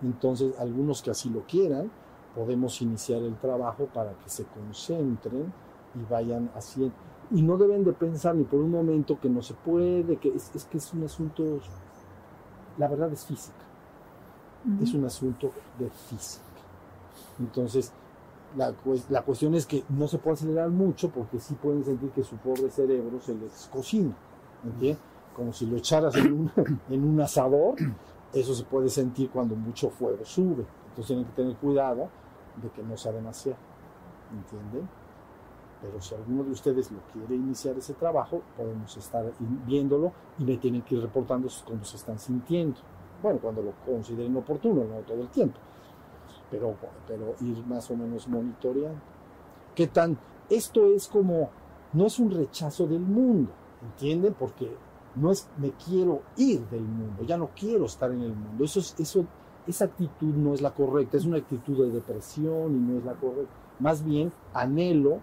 Entonces, 0.00 0.54
algunos 0.60 1.02
que 1.02 1.10
así 1.10 1.28
lo 1.28 1.40
quieran, 1.40 1.90
podemos 2.36 2.80
iniciar 2.82 3.20
el 3.22 3.34
trabajo 3.36 3.86
para 3.86 4.12
que 4.12 4.28
se 4.28 4.44
concentren 4.44 5.52
y 5.92 6.08
vayan 6.08 6.52
haciendo. 6.54 6.94
Y 7.32 7.42
no 7.42 7.56
deben 7.56 7.82
de 7.82 7.92
pensar 7.92 8.36
ni 8.36 8.44
por 8.44 8.60
un 8.60 8.70
momento 8.70 9.18
que 9.18 9.28
no 9.28 9.42
se 9.42 9.54
puede, 9.54 10.16
que 10.18 10.28
es, 10.28 10.54
es 10.54 10.64
que 10.66 10.78
es 10.78 10.92
un 10.92 11.02
asunto, 11.02 11.58
la 12.78 12.86
verdad 12.86 13.12
es 13.12 13.24
física, 13.24 13.64
es 14.80 14.94
un 14.94 15.04
asunto 15.06 15.50
de 15.80 15.90
física. 15.90 16.44
Entonces, 17.40 17.92
la, 18.56 18.72
la 19.08 19.22
cuestión 19.22 19.56
es 19.56 19.66
que 19.66 19.82
no 19.88 20.06
se 20.06 20.18
puede 20.18 20.34
acelerar 20.34 20.68
mucho 20.68 21.10
porque 21.10 21.40
sí 21.40 21.54
pueden 21.54 21.84
sentir 21.84 22.10
que 22.10 22.22
su 22.22 22.36
pobre 22.36 22.70
cerebro 22.70 23.20
se 23.20 23.34
les 23.34 23.68
cocina, 23.72 24.14
¿entiendes? 24.62 25.13
Como 25.34 25.52
si 25.52 25.66
lo 25.66 25.76
echaras 25.76 26.14
en 26.16 26.32
un, 26.32 26.52
en 26.90 27.04
un 27.04 27.20
asador, 27.20 27.76
eso 28.32 28.54
se 28.54 28.64
puede 28.64 28.88
sentir 28.88 29.30
cuando 29.30 29.54
mucho 29.54 29.90
fuego 29.90 30.24
sube. 30.24 30.64
Entonces 30.88 31.06
tienen 31.06 31.24
que 31.24 31.32
tener 31.32 31.56
cuidado 31.56 32.08
de 32.62 32.70
que 32.70 32.82
no 32.82 32.96
sea 32.96 33.12
demasiado, 33.12 33.58
¿entienden? 34.32 34.88
Pero 35.80 36.00
si 36.00 36.14
alguno 36.14 36.44
de 36.44 36.50
ustedes 36.50 36.90
lo 36.90 37.00
quiere 37.12 37.34
iniciar 37.34 37.76
ese 37.76 37.94
trabajo, 37.94 38.40
podemos 38.56 38.96
estar 38.96 39.32
viéndolo 39.66 40.12
y 40.38 40.44
me 40.44 40.56
tienen 40.56 40.82
que 40.82 40.94
ir 40.94 41.02
reportando 41.02 41.48
cómo 41.66 41.84
se 41.84 41.96
están 41.96 42.18
sintiendo. 42.18 42.76
Bueno, 43.22 43.38
cuando 43.40 43.62
lo 43.62 43.72
consideren 43.84 44.36
oportuno, 44.36 44.84
no 44.84 44.96
todo 45.00 45.20
el 45.20 45.28
tiempo. 45.28 45.58
Pero, 46.50 46.74
pero 47.06 47.34
ir 47.40 47.66
más 47.66 47.90
o 47.90 47.96
menos 47.96 48.26
monitoreando. 48.28 49.00
¿Qué 49.74 49.86
tan? 49.88 50.16
Esto 50.48 50.86
es 50.86 51.08
como, 51.08 51.50
no 51.92 52.06
es 52.06 52.18
un 52.18 52.30
rechazo 52.30 52.86
del 52.86 53.00
mundo, 53.00 53.50
¿entienden? 53.82 54.34
Porque 54.34 54.76
no 55.16 55.30
es 55.30 55.48
me 55.58 55.70
quiero 55.72 56.22
ir 56.36 56.66
del 56.68 56.82
mundo, 56.82 57.22
ya 57.24 57.36
no 57.36 57.50
quiero 57.54 57.86
estar 57.86 58.10
en 58.10 58.22
el 58.22 58.34
mundo. 58.34 58.64
Eso 58.64 58.80
es, 58.80 58.94
eso, 58.98 59.24
esa 59.66 59.86
actitud 59.86 60.34
no 60.34 60.54
es 60.54 60.60
la 60.60 60.72
correcta, 60.72 61.16
es 61.16 61.24
una 61.24 61.38
actitud 61.38 61.86
de 61.86 61.92
depresión 61.92 62.74
y 62.74 62.78
no 62.78 62.98
es 62.98 63.04
la 63.04 63.14
correcta. 63.14 63.52
Más 63.78 64.04
bien 64.04 64.32
anhelo 64.52 65.20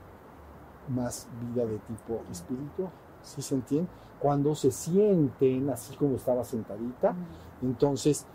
más 0.90 1.28
vida 1.42 1.66
de 1.66 1.78
tipo 1.80 2.22
espiritual. 2.32 2.92
¿Sí 3.22 3.42
se 3.42 3.56
entiende? 3.56 3.90
Cuando 4.20 4.56
se 4.56 4.72
sienten 4.72 5.70
así 5.70 5.96
como 5.96 6.16
estaba 6.16 6.44
sentadita, 6.44 7.16
entonces 7.62 8.26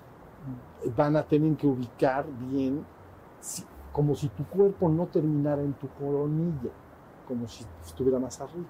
van 0.96 1.16
a 1.16 1.22
tener 1.22 1.56
que 1.56 1.66
ubicar 1.66 2.26
bien, 2.50 2.84
como 3.92 4.14
si 4.14 4.28
tu 4.28 4.44
cuerpo 4.44 4.88
no 4.88 5.06
terminara 5.06 5.62
en 5.62 5.74
tu 5.74 5.88
coronilla, 5.88 6.70
como 7.26 7.46
si 7.48 7.64
estuviera 7.84 8.18
más 8.18 8.40
arriba. 8.40 8.66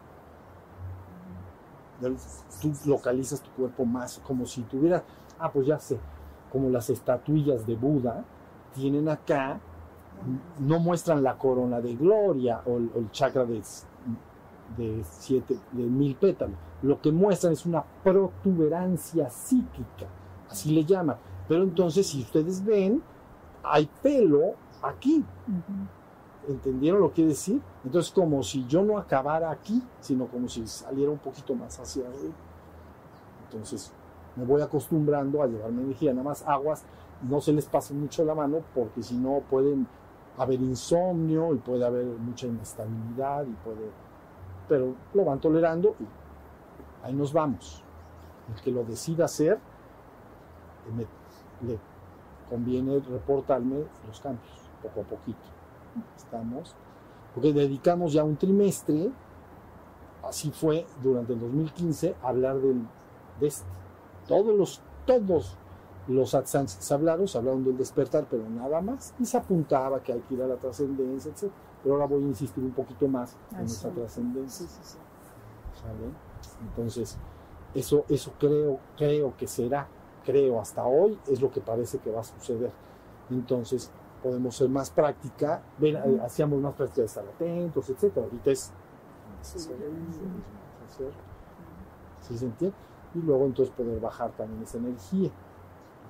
Tú 2.61 2.73
localizas 2.87 3.41
tu 3.41 3.51
cuerpo 3.51 3.85
más, 3.85 4.21
como 4.27 4.47
si 4.47 4.63
tuviera, 4.63 5.03
ah, 5.39 5.51
pues 5.51 5.67
ya 5.67 5.79
sé, 5.79 5.99
como 6.51 6.69
las 6.71 6.91
estatuillas 6.91 7.67
de 7.67 7.77
Buda 7.77 8.25
tienen 8.75 9.09
acá, 9.09 9.59
no 10.59 10.79
muestran 10.79 11.23
la 11.23 11.37
corona 11.37 11.81
de 11.81 11.95
gloria 11.95 12.63
o 12.67 12.79
el, 12.79 12.91
o 12.95 12.99
el 12.99 13.11
chakra 13.11 13.45
de, 13.45 13.63
de 14.77 15.03
siete, 15.05 15.59
de 15.73 15.83
mil 15.83 16.15
pétalos. 16.17 16.57
Lo 16.83 17.01
que 17.01 17.11
muestran 17.11 17.53
es 17.53 17.65
una 17.67 17.83
protuberancia 18.03 19.31
psíquica, 19.31 20.07
así 20.49 20.73
le 20.73 20.85
llaman. 20.85 21.17
Pero 21.49 21.63
entonces, 21.63 22.07
si 22.07 22.21
ustedes 22.21 22.65
ven, 22.65 23.03
hay 23.63 23.89
pelo 24.03 24.55
aquí. 24.83 25.25
¿Entendieron 26.49 27.01
lo 27.01 27.09
que 27.09 27.15
quiere 27.15 27.31
decir? 27.31 27.61
Entonces, 27.85 28.13
como 28.13 28.43
si 28.43 28.65
yo 28.67 28.83
no 28.83 28.99
acabara 28.99 29.51
aquí, 29.51 29.83
sino 30.01 30.27
como 30.27 30.49
si 30.49 30.67
saliera 30.67 31.11
un 31.11 31.19
poquito 31.19 31.55
más 31.55 31.79
hacia 31.81 32.07
arriba. 32.07 32.35
Entonces, 33.45 33.93
me 34.37 34.45
voy 34.45 34.63
acostumbrando 34.63 35.43
a 35.43 35.47
llevarme 35.47 35.83
energía. 35.83 36.13
Nada 36.13 36.25
más 36.25 36.45
aguas, 36.47 36.85
no 37.29 37.41
se 37.41 37.53
les 37.53 37.67
pase 37.67 37.95
mucho 37.95 38.25
la 38.25 38.35
mano, 38.35 38.59
porque 38.75 39.03
si 39.03 39.17
no 39.17 39.41
pueden 39.51 39.89
haber 40.39 40.61
insomnio 40.61 41.55
y 41.55 41.59
puede 41.59 41.85
haber 41.85 42.05
mucha 42.05 42.47
inestabilidad 42.47 43.45
y 43.45 43.53
puede. 43.65 43.91
Pero 44.69 44.95
lo 45.15 45.25
van 45.25 45.41
tolerando 45.41 45.97
y 45.99 46.07
ahí 47.07 47.15
nos 47.15 47.33
vamos. 47.33 47.83
El 48.55 48.63
que 48.63 48.71
lo 48.71 48.85
decida 48.85 49.25
hacer, 49.25 49.59
me- 50.95 51.67
le 51.69 51.79
conviene 52.49 53.01
reportarme 53.01 53.85
los 54.07 54.21
cambios, 54.21 54.71
poco 54.83 55.01
a 55.01 55.05
poquito. 55.05 55.39
Estamos, 56.17 56.75
porque 57.35 57.53
dedicamos 57.53 58.13
ya 58.13 58.25
un 58.25 58.37
trimestre, 58.37 59.11
así 60.25 60.51
fue 60.51 60.87
durante 61.03 61.33
el 61.35 61.41
2015, 61.41 62.17
a 62.23 62.29
hablar 62.29 62.59
del, 62.59 62.83
de 63.41 63.47
este. 63.47 63.67
Todos 64.27 64.57
los, 64.57 64.81
todos 65.05 65.57
los 66.09 66.31
satsangs 66.31 66.77
que 66.77 66.83
se 66.83 66.95
hablaron, 66.95 67.29
se 67.29 67.39
hablaron 67.39 67.65
del 67.65 67.77
despertar, 67.77 68.27
pero 68.31 68.49
nada 68.49 68.81
más. 68.81 69.15
Y 69.21 69.25
se 69.25 69.37
apuntaba 69.37 70.01
que 70.03 70.13
hay 70.13 70.21
que 70.21 70.35
ir 70.35 70.43
a 70.43 70.47
la 70.47 70.57
trascendencia, 70.57 71.31
etc. 71.31 71.51
Pero 71.83 71.95
ahora 71.95 72.07
voy 72.07 72.25
a 72.25 72.27
insistir 72.27 72.65
un 72.65 72.73
poquito 72.73 73.07
más 73.07 73.37
en 73.53 73.59
Ah, 73.59 73.63
esa 73.63 73.89
sí. 73.91 73.95
trascendencia. 73.95 74.67
Sí, 74.67 74.73
sí, 74.75 74.81
sí. 74.83 74.99
¿sale? 75.81 76.67
Entonces, 76.69 77.17
eso, 77.75 78.05
eso 78.09 78.33
creo, 78.39 78.79
creo 78.97 79.37
que 79.37 79.47
será, 79.47 79.87
creo 80.25 80.61
hasta 80.61 80.85
hoy, 80.85 81.19
es 81.29 81.41
lo 81.41 81.51
que 81.51 81.61
parece 81.61 81.99
que 81.99 82.11
va 82.11 82.21
a 82.21 82.25
suceder. 82.25 82.73
Entonces, 83.31 83.91
podemos 84.27 84.57
ser 84.57 84.69
más 84.69 84.91
práctica, 84.91 85.63
ven, 85.79 85.95
eh, 85.95 86.21
hacíamos 86.25 86.61
más 86.61 86.75
práctica 86.75 87.03
de 87.03 87.07
estar 87.07 87.25
atentos, 87.25 87.89
etcétera. 87.89 88.27
Ahorita 88.27 88.51
es 88.51 88.73
necesario. 89.39 89.87
¿Sí 92.21 92.37
se 92.37 92.45
entiende? 92.47 92.77
Y 93.15 93.21
luego 93.21 93.47
entonces 93.47 93.73
poder 93.73 94.01
bajar 94.01 94.33
también 94.33 94.65
esa 94.65 94.79
energía. 94.79 95.31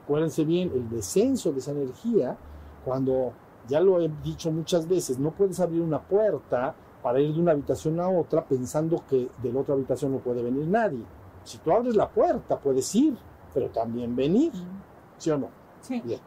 Acuérdense 0.02 0.46
bien, 0.46 0.72
el 0.74 0.88
descenso 0.88 1.52
de 1.52 1.58
esa 1.58 1.72
energía, 1.72 2.38
Cuando, 2.86 3.32
ya 3.68 3.80
lo 3.80 4.00
he 4.00 4.08
dicho 4.24 4.50
muchas 4.50 4.88
veces, 4.88 5.18
no 5.18 5.32
puedes 5.32 5.60
abrir 5.60 5.82
una 5.82 6.00
puerta 6.00 6.74
para 7.02 7.20
ir 7.20 7.34
de 7.34 7.40
una 7.40 7.52
habitación 7.52 8.00
a 8.00 8.08
otra 8.08 8.46
pensando 8.46 9.02
que 9.10 9.28
de 9.42 9.52
la 9.52 9.60
otra 9.60 9.74
habitación 9.74 10.12
no 10.12 10.18
puede 10.20 10.42
venir 10.42 10.66
nadie. 10.68 11.04
Si 11.44 11.58
tú 11.58 11.70
abres 11.70 11.94
la 11.94 12.08
puerta, 12.08 12.58
puedes 12.58 12.94
ir, 12.94 13.18
pero 13.52 13.68
también 13.68 14.16
venir, 14.16 14.52
¿sí 15.18 15.30
o 15.30 15.36
no? 15.36 15.48
Sí. 15.82 16.00
Bien. 16.00 16.20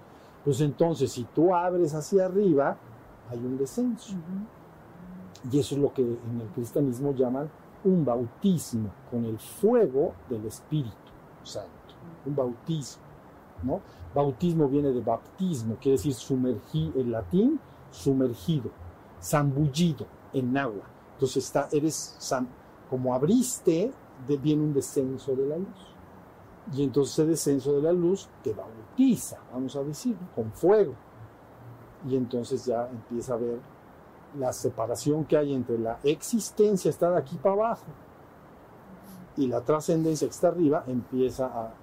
Pues 0.43 0.61
entonces, 0.61 1.11
si 1.11 1.23
tú 1.25 1.53
abres 1.53 1.93
hacia 1.93 2.25
arriba, 2.25 2.77
hay 3.29 3.37
un 3.37 3.57
descenso. 3.57 4.15
Y 5.51 5.59
eso 5.59 5.75
es 5.75 5.81
lo 5.81 5.93
que 5.93 6.01
en 6.01 6.41
el 6.41 6.47
cristianismo 6.53 7.13
llaman 7.13 7.49
un 7.83 8.03
bautismo 8.03 8.89
con 9.09 9.25
el 9.25 9.37
fuego 9.37 10.13
del 10.29 10.45
Espíritu 10.45 10.95
Santo. 11.43 11.69
Un 12.25 12.35
bautismo, 12.35 13.03
¿no? 13.63 13.81
Bautismo 14.13 14.67
viene 14.67 14.91
de 14.91 15.01
baptismo, 15.01 15.75
quiere 15.75 15.97
decir 15.97 16.13
sumergir, 16.13 16.91
en 16.97 17.11
latín, 17.11 17.59
sumergido, 17.91 18.71
zambullido 19.21 20.05
en 20.33 20.57
agua. 20.57 20.83
Entonces 21.13 21.45
está, 21.45 21.69
eres, 21.71 22.17
como 22.89 23.13
abriste, 23.13 23.91
viene 24.41 24.63
un 24.63 24.73
descenso 24.73 25.35
de 25.35 25.45
la 25.47 25.57
luz. 25.57 25.88
Y 26.73 26.83
entonces 26.83 27.13
ese 27.13 27.25
descenso 27.25 27.73
de 27.73 27.81
la 27.81 27.91
luz 27.91 28.29
te 28.43 28.53
bautiza, 28.53 29.37
vamos 29.51 29.75
a 29.75 29.83
decir, 29.83 30.15
con 30.35 30.51
fuego. 30.51 30.93
Y 32.07 32.15
entonces 32.15 32.65
ya 32.65 32.87
empieza 32.89 33.33
a 33.33 33.37
ver 33.37 33.59
la 34.37 34.53
separación 34.53 35.25
que 35.25 35.35
hay 35.37 35.53
entre 35.53 35.79
la 35.79 35.99
existencia, 36.03 36.89
está 36.89 37.09
de 37.11 37.17
aquí 37.17 37.35
para 37.37 37.53
abajo, 37.55 37.85
y 39.37 39.47
la 39.47 39.61
trascendencia 39.61 40.27
que 40.27 40.33
está 40.33 40.49
arriba, 40.49 40.83
empieza 40.87 41.45
a 41.47 41.73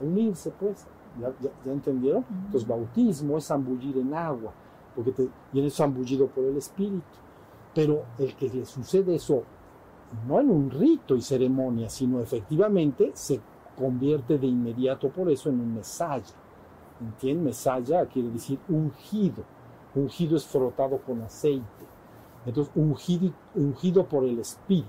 unirse, 0.00 0.50
pues. 0.58 0.86
¿Ya, 1.20 1.32
ya- 1.40 1.50
ya 1.64 1.72
entendieron? 1.72 2.24
Entonces, 2.46 2.68
bautismo 2.68 3.38
es 3.38 3.46
zambullir 3.46 3.96
en 3.96 4.12
agua, 4.14 4.52
porque 4.94 5.10
te 5.10 5.28
vienes 5.52 5.74
zambullido 5.74 6.26
por 6.28 6.44
el 6.44 6.56
Espíritu. 6.56 7.02
Pero 7.74 8.04
el 8.18 8.36
que 8.36 8.48
le 8.48 8.64
sucede 8.64 9.16
eso, 9.16 9.42
no 10.28 10.38
en 10.38 10.50
un 10.50 10.70
rito 10.70 11.16
y 11.16 11.22
ceremonia, 11.22 11.88
sino 11.90 12.20
efectivamente 12.20 13.10
se 13.14 13.40
convierte 13.78 14.38
de 14.38 14.46
inmediato 14.46 15.08
por 15.08 15.30
eso 15.30 15.48
en 15.48 15.60
un 15.60 15.74
mesaya. 15.74 16.34
¿Entienden? 17.00 17.44
Mesaya 17.44 18.04
quiere 18.06 18.30
decir 18.30 18.58
ungido. 18.68 19.44
Ungido 19.94 20.36
es 20.36 20.46
frotado 20.46 20.98
con 20.98 21.22
aceite. 21.22 21.86
Entonces, 22.44 22.72
ungido, 22.74 23.32
ungido 23.54 24.06
por 24.06 24.24
el 24.24 24.38
Espíritu 24.40 24.88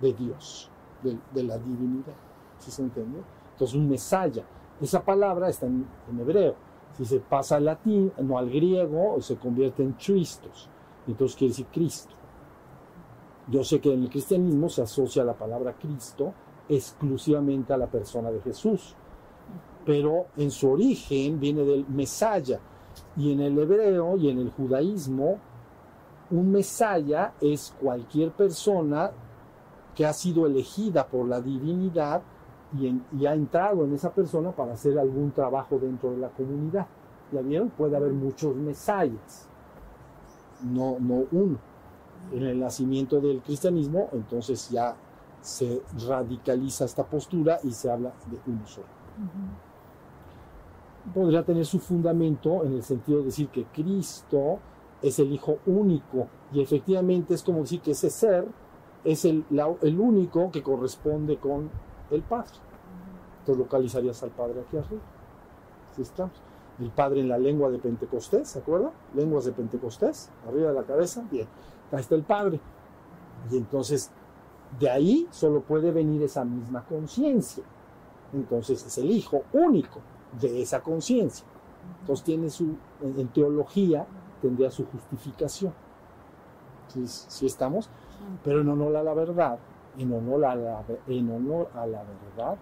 de 0.00 0.12
Dios, 0.12 0.70
de, 1.02 1.42
la 1.42 1.58
divinidad. 1.58 2.14
¿Sí 2.58 2.70
se 2.70 2.82
entiende? 2.82 3.20
Entonces, 3.52 3.76
un 3.76 3.88
mesaya. 3.88 4.44
Esa 4.80 5.04
palabra 5.04 5.48
está 5.48 5.66
en, 5.66 5.86
en 6.10 6.20
hebreo. 6.20 6.54
Si 6.96 7.04
se 7.04 7.20
pasa 7.20 7.56
al 7.56 7.66
latín, 7.66 8.12
no 8.18 8.38
al 8.38 8.48
griego, 8.48 9.20
se 9.20 9.36
convierte 9.36 9.82
en 9.82 9.92
Christos. 9.92 10.68
Entonces 11.06 11.36
quiere 11.36 11.50
decir 11.50 11.66
Cristo. 11.72 12.14
Yo 13.48 13.64
sé 13.64 13.80
que 13.80 13.92
en 13.92 14.02
el 14.02 14.10
cristianismo 14.10 14.68
se 14.68 14.82
asocia 14.82 15.24
la 15.24 15.34
palabra 15.34 15.74
Cristo 15.74 16.34
exclusivamente 16.68 17.72
a 17.72 17.76
la 17.76 17.86
persona 17.86 18.30
de 18.30 18.40
Jesús, 18.40 18.94
pero 19.84 20.26
en 20.36 20.50
su 20.50 20.70
origen 20.70 21.40
viene 21.40 21.62
del 21.64 21.86
Mesaya. 21.88 22.60
Y 23.16 23.32
en 23.32 23.40
el 23.40 23.58
hebreo 23.58 24.16
y 24.16 24.28
en 24.28 24.38
el 24.38 24.50
judaísmo, 24.50 25.38
un 26.30 26.52
Mesaya 26.52 27.32
es 27.40 27.74
cualquier 27.80 28.32
persona 28.32 29.10
que 29.94 30.04
ha 30.04 30.12
sido 30.12 30.46
elegida 30.46 31.06
por 31.06 31.26
la 31.26 31.40
divinidad 31.40 32.22
y, 32.78 33.26
ha 33.26 33.34
entrado 33.34 33.84
en 33.84 33.94
esa 33.94 34.12
persona 34.12 34.52
para 34.52 34.74
hacer 34.74 34.98
algún 34.98 35.30
trabajo 35.32 35.78
dentro 35.78 36.10
de 36.10 36.18
la 36.18 36.28
comunidad. 36.28 36.86
¿Ya 37.32 37.40
vieron? 37.40 37.70
Puede 37.70 37.96
haber 37.96 38.12
muchos 38.12 38.54
mesayas, 38.54 39.48
no, 40.62 40.98
no 41.00 41.24
uno. 41.32 41.58
En 42.32 42.42
el 42.42 42.60
nacimiento 42.60 43.20
del 43.20 43.40
cristianismo, 43.40 44.08
entonces 44.12 44.68
ya 44.70 44.94
se 45.48 45.80
radicaliza 46.06 46.84
esta 46.84 47.04
postura 47.06 47.58
y 47.62 47.70
se 47.72 47.90
habla 47.90 48.12
de 48.30 48.38
uno 48.52 48.66
solo. 48.66 48.86
Podría 51.14 51.42
tener 51.42 51.64
su 51.64 51.78
fundamento 51.78 52.64
en 52.64 52.74
el 52.74 52.82
sentido 52.82 53.20
de 53.20 53.24
decir 53.26 53.48
que 53.48 53.64
Cristo 53.64 54.58
es 55.00 55.18
el 55.18 55.32
Hijo 55.32 55.58
único 55.64 56.26
y 56.52 56.60
efectivamente 56.60 57.32
es 57.32 57.42
como 57.42 57.60
decir 57.60 57.80
que 57.80 57.92
ese 57.92 58.10
ser 58.10 58.46
es 59.04 59.24
el, 59.24 59.44
la- 59.48 59.74
el 59.80 59.98
único 59.98 60.50
que 60.50 60.62
corresponde 60.62 61.38
con 61.38 61.70
el 62.10 62.20
Padre. 62.22 62.50
Entonces 63.40 63.64
localizarías 63.64 64.22
al 64.22 64.30
Padre 64.30 64.60
aquí 64.60 64.76
arriba. 64.76 65.00
Así 65.92 66.02
estamos. 66.02 66.42
El 66.78 66.90
Padre 66.90 67.20
en 67.20 67.28
la 67.28 67.38
lengua 67.38 67.70
de 67.70 67.78
Pentecostés, 67.78 68.48
¿se 68.48 68.58
acuerdan? 68.58 68.90
Lenguas 69.14 69.46
de 69.46 69.52
Pentecostés, 69.52 70.30
arriba 70.46 70.68
de 70.68 70.74
la 70.74 70.84
cabeza. 70.84 71.24
Bien, 71.30 71.48
ahí 71.90 72.00
está 72.00 72.14
el 72.16 72.22
Padre. 72.22 72.60
Y 73.50 73.56
entonces, 73.56 74.10
de 74.78 74.90
ahí 74.90 75.26
solo 75.30 75.60
puede 75.60 75.90
venir 75.90 76.22
esa 76.22 76.44
misma 76.44 76.84
conciencia. 76.84 77.64
Entonces 78.32 78.84
es 78.84 78.98
el 78.98 79.10
Hijo 79.10 79.42
único 79.52 80.00
de 80.40 80.62
esa 80.62 80.80
conciencia. 80.80 81.46
Entonces 82.00 82.24
tiene 82.24 82.50
su, 82.50 82.76
en, 83.00 83.28
teología, 83.28 84.06
tendría 84.42 84.70
su 84.70 84.86
justificación. 84.86 85.72
¿Sí, 86.88 87.06
sí 87.06 87.46
estamos? 87.46 87.88
Pero 88.44 88.60
en 88.60 88.68
honor 88.68 88.96
a 88.96 89.02
la 89.02 89.14
verdad, 89.14 89.58
en 89.96 90.12
honor 90.12 90.44
a 90.44 90.54
la, 90.54 90.84
en 91.06 91.30
honor 91.30 91.70
a 91.74 91.86
la 91.86 92.02
verdad, 92.02 92.56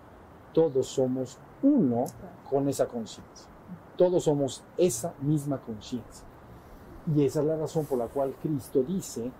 todos 0.52 0.86
somos 0.86 1.38
uno 1.62 2.04
con 2.48 2.68
esa 2.68 2.86
conciencia. 2.86 3.48
Todos 3.96 4.24
somos 4.24 4.62
esa 4.76 5.14
misma 5.20 5.58
conciencia. 5.58 6.26
Y 7.14 7.24
esa 7.24 7.40
es 7.40 7.46
la 7.46 7.56
razón 7.56 7.84
por 7.86 7.98
la 7.98 8.06
cual 8.06 8.34
Cristo 8.42 8.82
dice, 8.82 9.30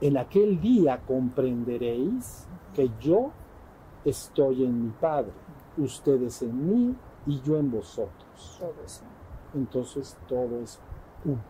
en 0.00 0.16
aquel 0.16 0.60
día 0.60 1.00
comprenderéis 1.06 2.46
que 2.74 2.90
yo 3.00 3.30
estoy 4.04 4.64
en 4.64 4.84
mi 4.84 4.90
Padre, 4.90 5.32
ustedes 5.78 6.42
en 6.42 6.68
mí 6.68 6.96
y 7.26 7.40
yo 7.40 7.56
en 7.56 7.70
vosotros. 7.70 8.60
Entonces 9.54 10.16
todo 10.28 10.60
es 10.60 10.78
uno. 11.24 11.40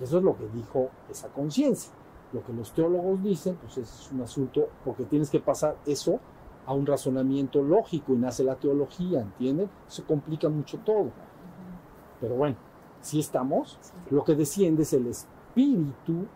Eso 0.00 0.18
es 0.18 0.24
lo 0.24 0.36
que 0.36 0.48
dijo 0.48 0.90
esa 1.08 1.28
conciencia. 1.28 1.92
Lo 2.32 2.44
que 2.44 2.52
los 2.52 2.72
teólogos 2.72 3.22
dicen, 3.22 3.56
pues 3.56 3.78
es 3.78 4.10
un 4.12 4.22
asunto, 4.22 4.68
porque 4.84 5.04
tienes 5.04 5.30
que 5.30 5.40
pasar 5.40 5.76
eso 5.84 6.20
a 6.64 6.74
un 6.74 6.86
razonamiento 6.86 7.62
lógico 7.62 8.12
y 8.12 8.16
nace 8.16 8.44
la 8.44 8.54
teología, 8.54 9.20
¿entienden? 9.20 9.68
Se 9.88 10.04
complica 10.04 10.48
mucho 10.48 10.78
todo. 10.78 11.10
Pero 12.20 12.36
bueno, 12.36 12.56
si 13.00 13.18
estamos, 13.18 13.78
lo 14.10 14.22
que 14.22 14.34
desciende 14.34 14.82
es 14.82 14.92
el 14.92 15.06
Espíritu 15.08 16.26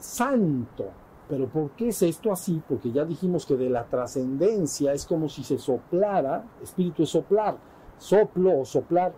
Santo. 0.00 0.86
Pero 1.28 1.48
¿por 1.48 1.70
qué 1.70 1.88
es 1.88 2.02
esto 2.02 2.32
así? 2.32 2.60
Porque 2.68 2.90
ya 2.90 3.04
dijimos 3.04 3.46
que 3.46 3.56
de 3.56 3.70
la 3.70 3.84
trascendencia 3.84 4.92
es 4.92 5.06
como 5.06 5.28
si 5.28 5.44
se 5.44 5.58
soplara, 5.58 6.44
espíritu 6.60 7.04
es 7.04 7.10
soplar, 7.10 7.56
soplo 7.98 8.60
o 8.60 8.64
soplar 8.64 9.12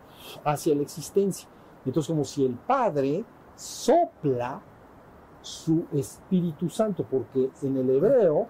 hacia 0.45 0.75
la 0.75 0.83
existencia. 0.83 1.49
Entonces 1.87 2.11
como 2.11 2.25
si 2.25 2.45
el 2.45 2.55
Padre 2.55 3.25
sopla 3.57 4.61
su 5.41 5.87
Espíritu 5.93 6.69
Santo, 6.69 7.05
porque 7.11 7.51
en 7.63 7.77
el 7.77 7.91
hebreo 7.91 8.47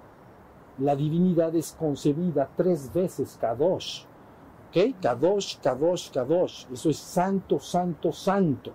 la 0.79 0.97
divinidad 0.97 1.55
es 1.55 1.73
concebida 1.73 2.49
tres 2.57 2.93
veces, 2.93 3.39
Kadosh. 3.41 4.05
¿Ok? 4.69 5.01
Kadosh, 5.01 5.59
Kadosh, 5.61 6.11
Kadosh. 6.11 6.67
Eso 6.73 6.91
es 6.91 6.99
santo, 6.99 7.59
santo, 7.59 8.11
santo. 8.11 8.73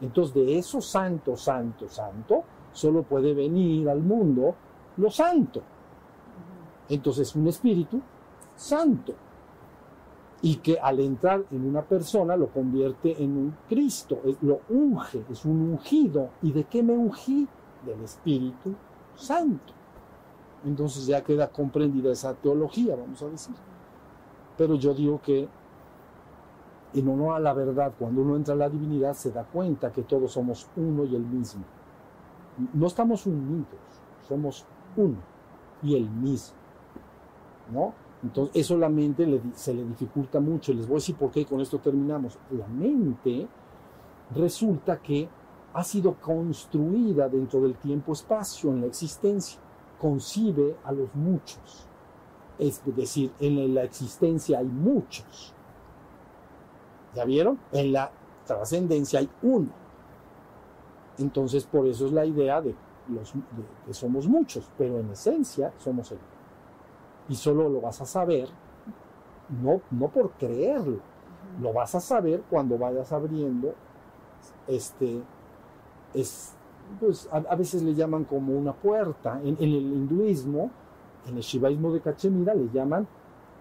Entonces 0.00 0.34
de 0.34 0.58
eso 0.58 0.80
santo, 0.80 1.36
santo, 1.36 1.88
santo, 1.88 2.44
solo 2.76 3.02
puede 3.02 3.32
venir 3.32 3.88
al 3.88 4.02
mundo 4.02 4.54
lo 4.98 5.10
santo. 5.10 5.62
Entonces 6.88 7.34
un 7.34 7.48
espíritu 7.48 8.00
santo. 8.54 9.14
Y 10.42 10.56
que 10.56 10.78
al 10.78 11.00
entrar 11.00 11.44
en 11.50 11.66
una 11.66 11.82
persona 11.82 12.36
lo 12.36 12.48
convierte 12.48 13.22
en 13.22 13.36
un 13.36 13.56
Cristo, 13.68 14.20
lo 14.42 14.60
unge, 14.68 15.24
es 15.30 15.44
un 15.46 15.70
ungido. 15.70 16.28
¿Y 16.42 16.52
de 16.52 16.64
qué 16.64 16.82
me 16.82 16.92
ungí? 16.92 17.48
Del 17.84 18.02
Espíritu 18.02 18.74
Santo. 19.14 19.72
Entonces 20.64 21.06
ya 21.06 21.24
queda 21.24 21.48
comprendida 21.48 22.12
esa 22.12 22.34
teología, 22.34 22.94
vamos 22.96 23.22
a 23.22 23.28
decir. 23.28 23.54
Pero 24.58 24.74
yo 24.74 24.92
digo 24.92 25.20
que 25.22 25.48
en 26.92 27.08
honor 27.08 27.36
a 27.36 27.40
la 27.40 27.54
verdad, 27.54 27.94
cuando 27.98 28.20
uno 28.20 28.36
entra 28.36 28.54
a 28.54 28.58
la 28.58 28.68
divinidad, 28.68 29.14
se 29.14 29.32
da 29.32 29.44
cuenta 29.44 29.90
que 29.90 30.02
todos 30.02 30.32
somos 30.32 30.68
uno 30.76 31.04
y 31.04 31.16
el 31.16 31.24
mismo. 31.24 31.64
No 32.72 32.86
estamos 32.86 33.26
unidos, 33.26 33.66
somos 34.26 34.64
uno 34.96 35.18
y 35.82 35.96
el 35.96 36.08
mismo. 36.08 36.56
¿No? 37.72 37.94
Entonces, 38.22 38.56
eso 38.56 38.76
la 38.76 38.88
mente 38.88 39.40
se 39.54 39.74
le 39.74 39.84
dificulta 39.84 40.40
mucho. 40.40 40.72
Les 40.72 40.86
voy 40.86 40.94
a 40.94 40.98
decir 40.98 41.16
por 41.16 41.30
qué, 41.30 41.44
con 41.44 41.60
esto 41.60 41.78
terminamos. 41.78 42.38
La 42.50 42.66
mente 42.66 43.46
resulta 44.34 44.98
que 44.98 45.28
ha 45.74 45.84
sido 45.84 46.14
construida 46.14 47.28
dentro 47.28 47.60
del 47.60 47.76
tiempo-espacio, 47.76 48.70
en 48.70 48.80
la 48.80 48.86
existencia. 48.86 49.60
Concibe 49.98 50.76
a 50.84 50.92
los 50.92 51.14
muchos. 51.14 51.86
Es 52.58 52.82
decir, 52.84 53.32
en 53.38 53.74
la 53.74 53.84
existencia 53.84 54.58
hay 54.58 54.66
muchos. 54.66 55.54
¿Ya 57.14 57.24
vieron? 57.24 57.58
En 57.72 57.92
la 57.92 58.10
trascendencia 58.46 59.20
hay 59.20 59.28
uno. 59.42 59.68
Entonces, 61.18 61.64
por 61.64 61.86
eso 61.86 62.06
es 62.06 62.12
la 62.12 62.26
idea 62.26 62.60
de, 62.60 62.74
los, 63.08 63.32
de 63.32 63.40
que 63.86 63.94
somos 63.94 64.28
muchos, 64.28 64.70
pero 64.76 64.98
en 65.00 65.10
esencia 65.10 65.72
somos 65.78 66.10
el 66.12 66.18
uno. 66.18 66.26
Y 67.28 67.34
solo 67.34 67.68
lo 67.68 67.80
vas 67.80 68.00
a 68.00 68.06
saber, 68.06 68.48
no, 69.62 69.80
no 69.90 70.08
por 70.08 70.32
creerlo, 70.32 71.00
lo 71.60 71.72
vas 71.72 71.94
a 71.94 72.00
saber 72.00 72.42
cuando 72.48 72.78
vayas 72.78 73.12
abriendo 73.12 73.74
este 74.66 75.22
es 76.14 76.54
pues 77.00 77.28
a, 77.32 77.38
a 77.38 77.56
veces 77.56 77.82
le 77.82 77.94
llaman 77.94 78.24
como 78.24 78.56
una 78.56 78.72
puerta 78.72 79.40
en, 79.42 79.56
en 79.58 79.62
el 79.62 79.92
hinduismo 79.92 80.70
en 81.26 81.36
el 81.36 81.42
shivaísmo 81.42 81.92
de 81.92 82.00
Cachemira 82.00 82.54
le 82.54 82.68
llaman 82.70 83.06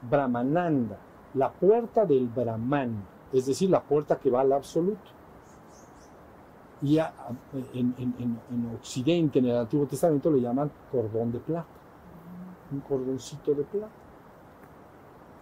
Brahmananda 0.09 0.97
la 1.33 1.51
puerta 1.51 2.05
del 2.05 2.27
Brahman 2.27 3.03
es 3.31 3.45
decir 3.45 3.69
la 3.69 3.81
puerta 3.81 4.17
que 4.17 4.29
va 4.29 4.41
al 4.41 4.53
absoluto 4.53 5.14
y 6.85 6.99
a- 6.99 7.13
en- 7.73 7.95
en- 7.97 8.39
en 8.51 8.75
Occidente 8.75 9.39
en 9.39 9.45
el 9.45 9.57
Antiguo 9.57 9.85
Testamento 9.85 10.29
le 10.31 10.41
llaman 10.41 10.71
cordón 10.91 11.31
de 11.31 11.39
plata. 11.39 11.67
Un 12.71 12.79
cordoncito 12.81 13.53
de 13.53 13.63
plata. 13.63 13.91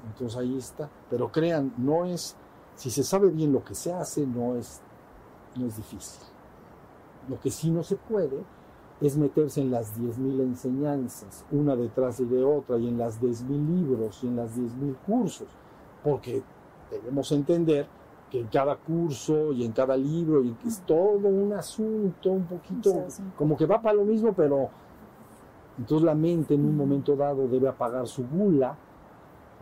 Entonces 0.08 0.38
ahí 0.38 0.58
está. 0.58 0.90
Pero 1.10 1.32
crean 1.32 1.74
no 1.78 2.06
es 2.06 2.36
si 2.76 2.90
se 2.90 3.04
sabe 3.04 3.30
bien 3.30 3.54
lo 3.54 3.64
que 3.64 3.76
se 3.76 3.94
hace, 3.94 4.26
no 4.26 4.56
es, 4.56 4.82
no 5.56 5.68
es 5.68 5.78
difícil. 5.78 6.24
Lo 7.30 7.40
que 7.40 7.52
sí 7.52 7.70
no 7.70 7.84
se 7.84 7.96
puede 7.96 8.44
es 9.00 9.16
meterse 9.16 9.62
en 9.62 9.70
las 9.70 9.96
10.000 10.00 10.40
enseñanzas, 10.42 11.46
una 11.52 11.76
detrás 11.76 12.18
de 12.18 12.44
otra, 12.44 12.78
y 12.78 12.88
en 12.88 12.98
las 12.98 13.20
10.000 13.22 13.66
libros, 13.66 14.24
y 14.24 14.28
en 14.28 14.38
las 14.38 14.56
10.000 14.56 14.96
cursos, 15.06 15.48
porque 16.04 16.42
debemos 16.90 17.32
entender 17.32 17.88
que 18.34 18.40
en 18.40 18.48
cada 18.48 18.76
curso 18.78 19.52
y 19.54 19.64
en 19.64 19.74
cada 19.74 19.96
libro 19.96 20.44
y 20.44 20.56
es 20.66 20.82
todo 20.88 21.28
un 21.28 21.54
asunto 21.54 22.32
un 22.32 22.46
poquito 22.46 22.90
como 23.38 23.56
que 23.56 23.68
va 23.68 23.80
para 23.80 23.94
lo 23.94 24.06
mismo, 24.06 24.34
pero 24.34 24.70
entonces 25.78 26.04
la 26.04 26.16
mente 26.16 26.56
en 26.56 26.66
un 26.66 26.76
momento 26.76 27.16
dado 27.16 27.48
debe 27.48 27.68
apagar 27.68 28.08
su 28.08 28.26
gula, 28.28 28.76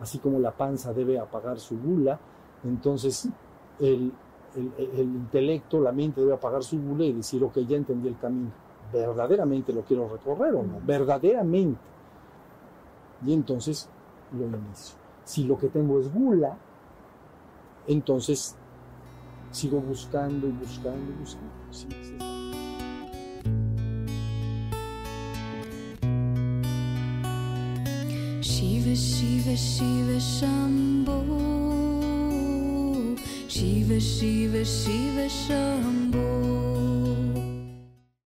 así 0.00 0.18
como 0.20 0.38
la 0.38 0.52
panza 0.52 0.94
debe 0.94 1.18
apagar 1.18 1.58
su 1.60 1.78
gula, 1.78 2.18
entonces 2.64 3.28
el, 3.78 4.10
el- 4.56 4.72
el- 4.78 4.90
el 5.00 5.06
intelecto, 5.16 5.78
la 5.78 5.92
mente 5.92 6.22
debe 6.22 6.32
apagar 6.32 6.62
su 6.62 6.80
gula 6.80 7.04
y 7.04 7.12
decir, 7.12 7.44
ok, 7.44 7.58
ya 7.68 7.76
entendí 7.76 8.08
el 8.08 8.16
camino, 8.18 8.52
verdaderamente 8.90 9.70
lo 9.74 9.82
quiero 9.82 10.08
recorrer 10.08 10.54
o 10.54 10.62
no, 10.62 10.80
verdaderamente. 10.86 11.78
Y 13.26 13.34
entonces 13.34 13.86
lo 14.32 14.46
inicio. 14.46 14.96
Si 15.24 15.44
lo 15.44 15.58
que 15.58 15.68
tengo 15.68 16.00
es 16.00 16.10
gula, 16.12 16.56
entonces 17.86 18.56
sigo 19.52 19.80
buscando 19.80 20.48
y 20.48 20.52
buscando 20.52 21.12
y 21.12 21.20
buscando. 21.20 21.52
Sí, 21.70 21.86
sí, 21.90 21.96
sí. 22.02 22.42
Shiva 28.42 28.94
Shiva 28.94 29.54
Shiva 29.54 30.18
Shambho 30.18 31.22
Shiva 33.48 33.98
Shiva 33.98 34.64
Shiva 34.64 35.28
Shambho 35.28 36.71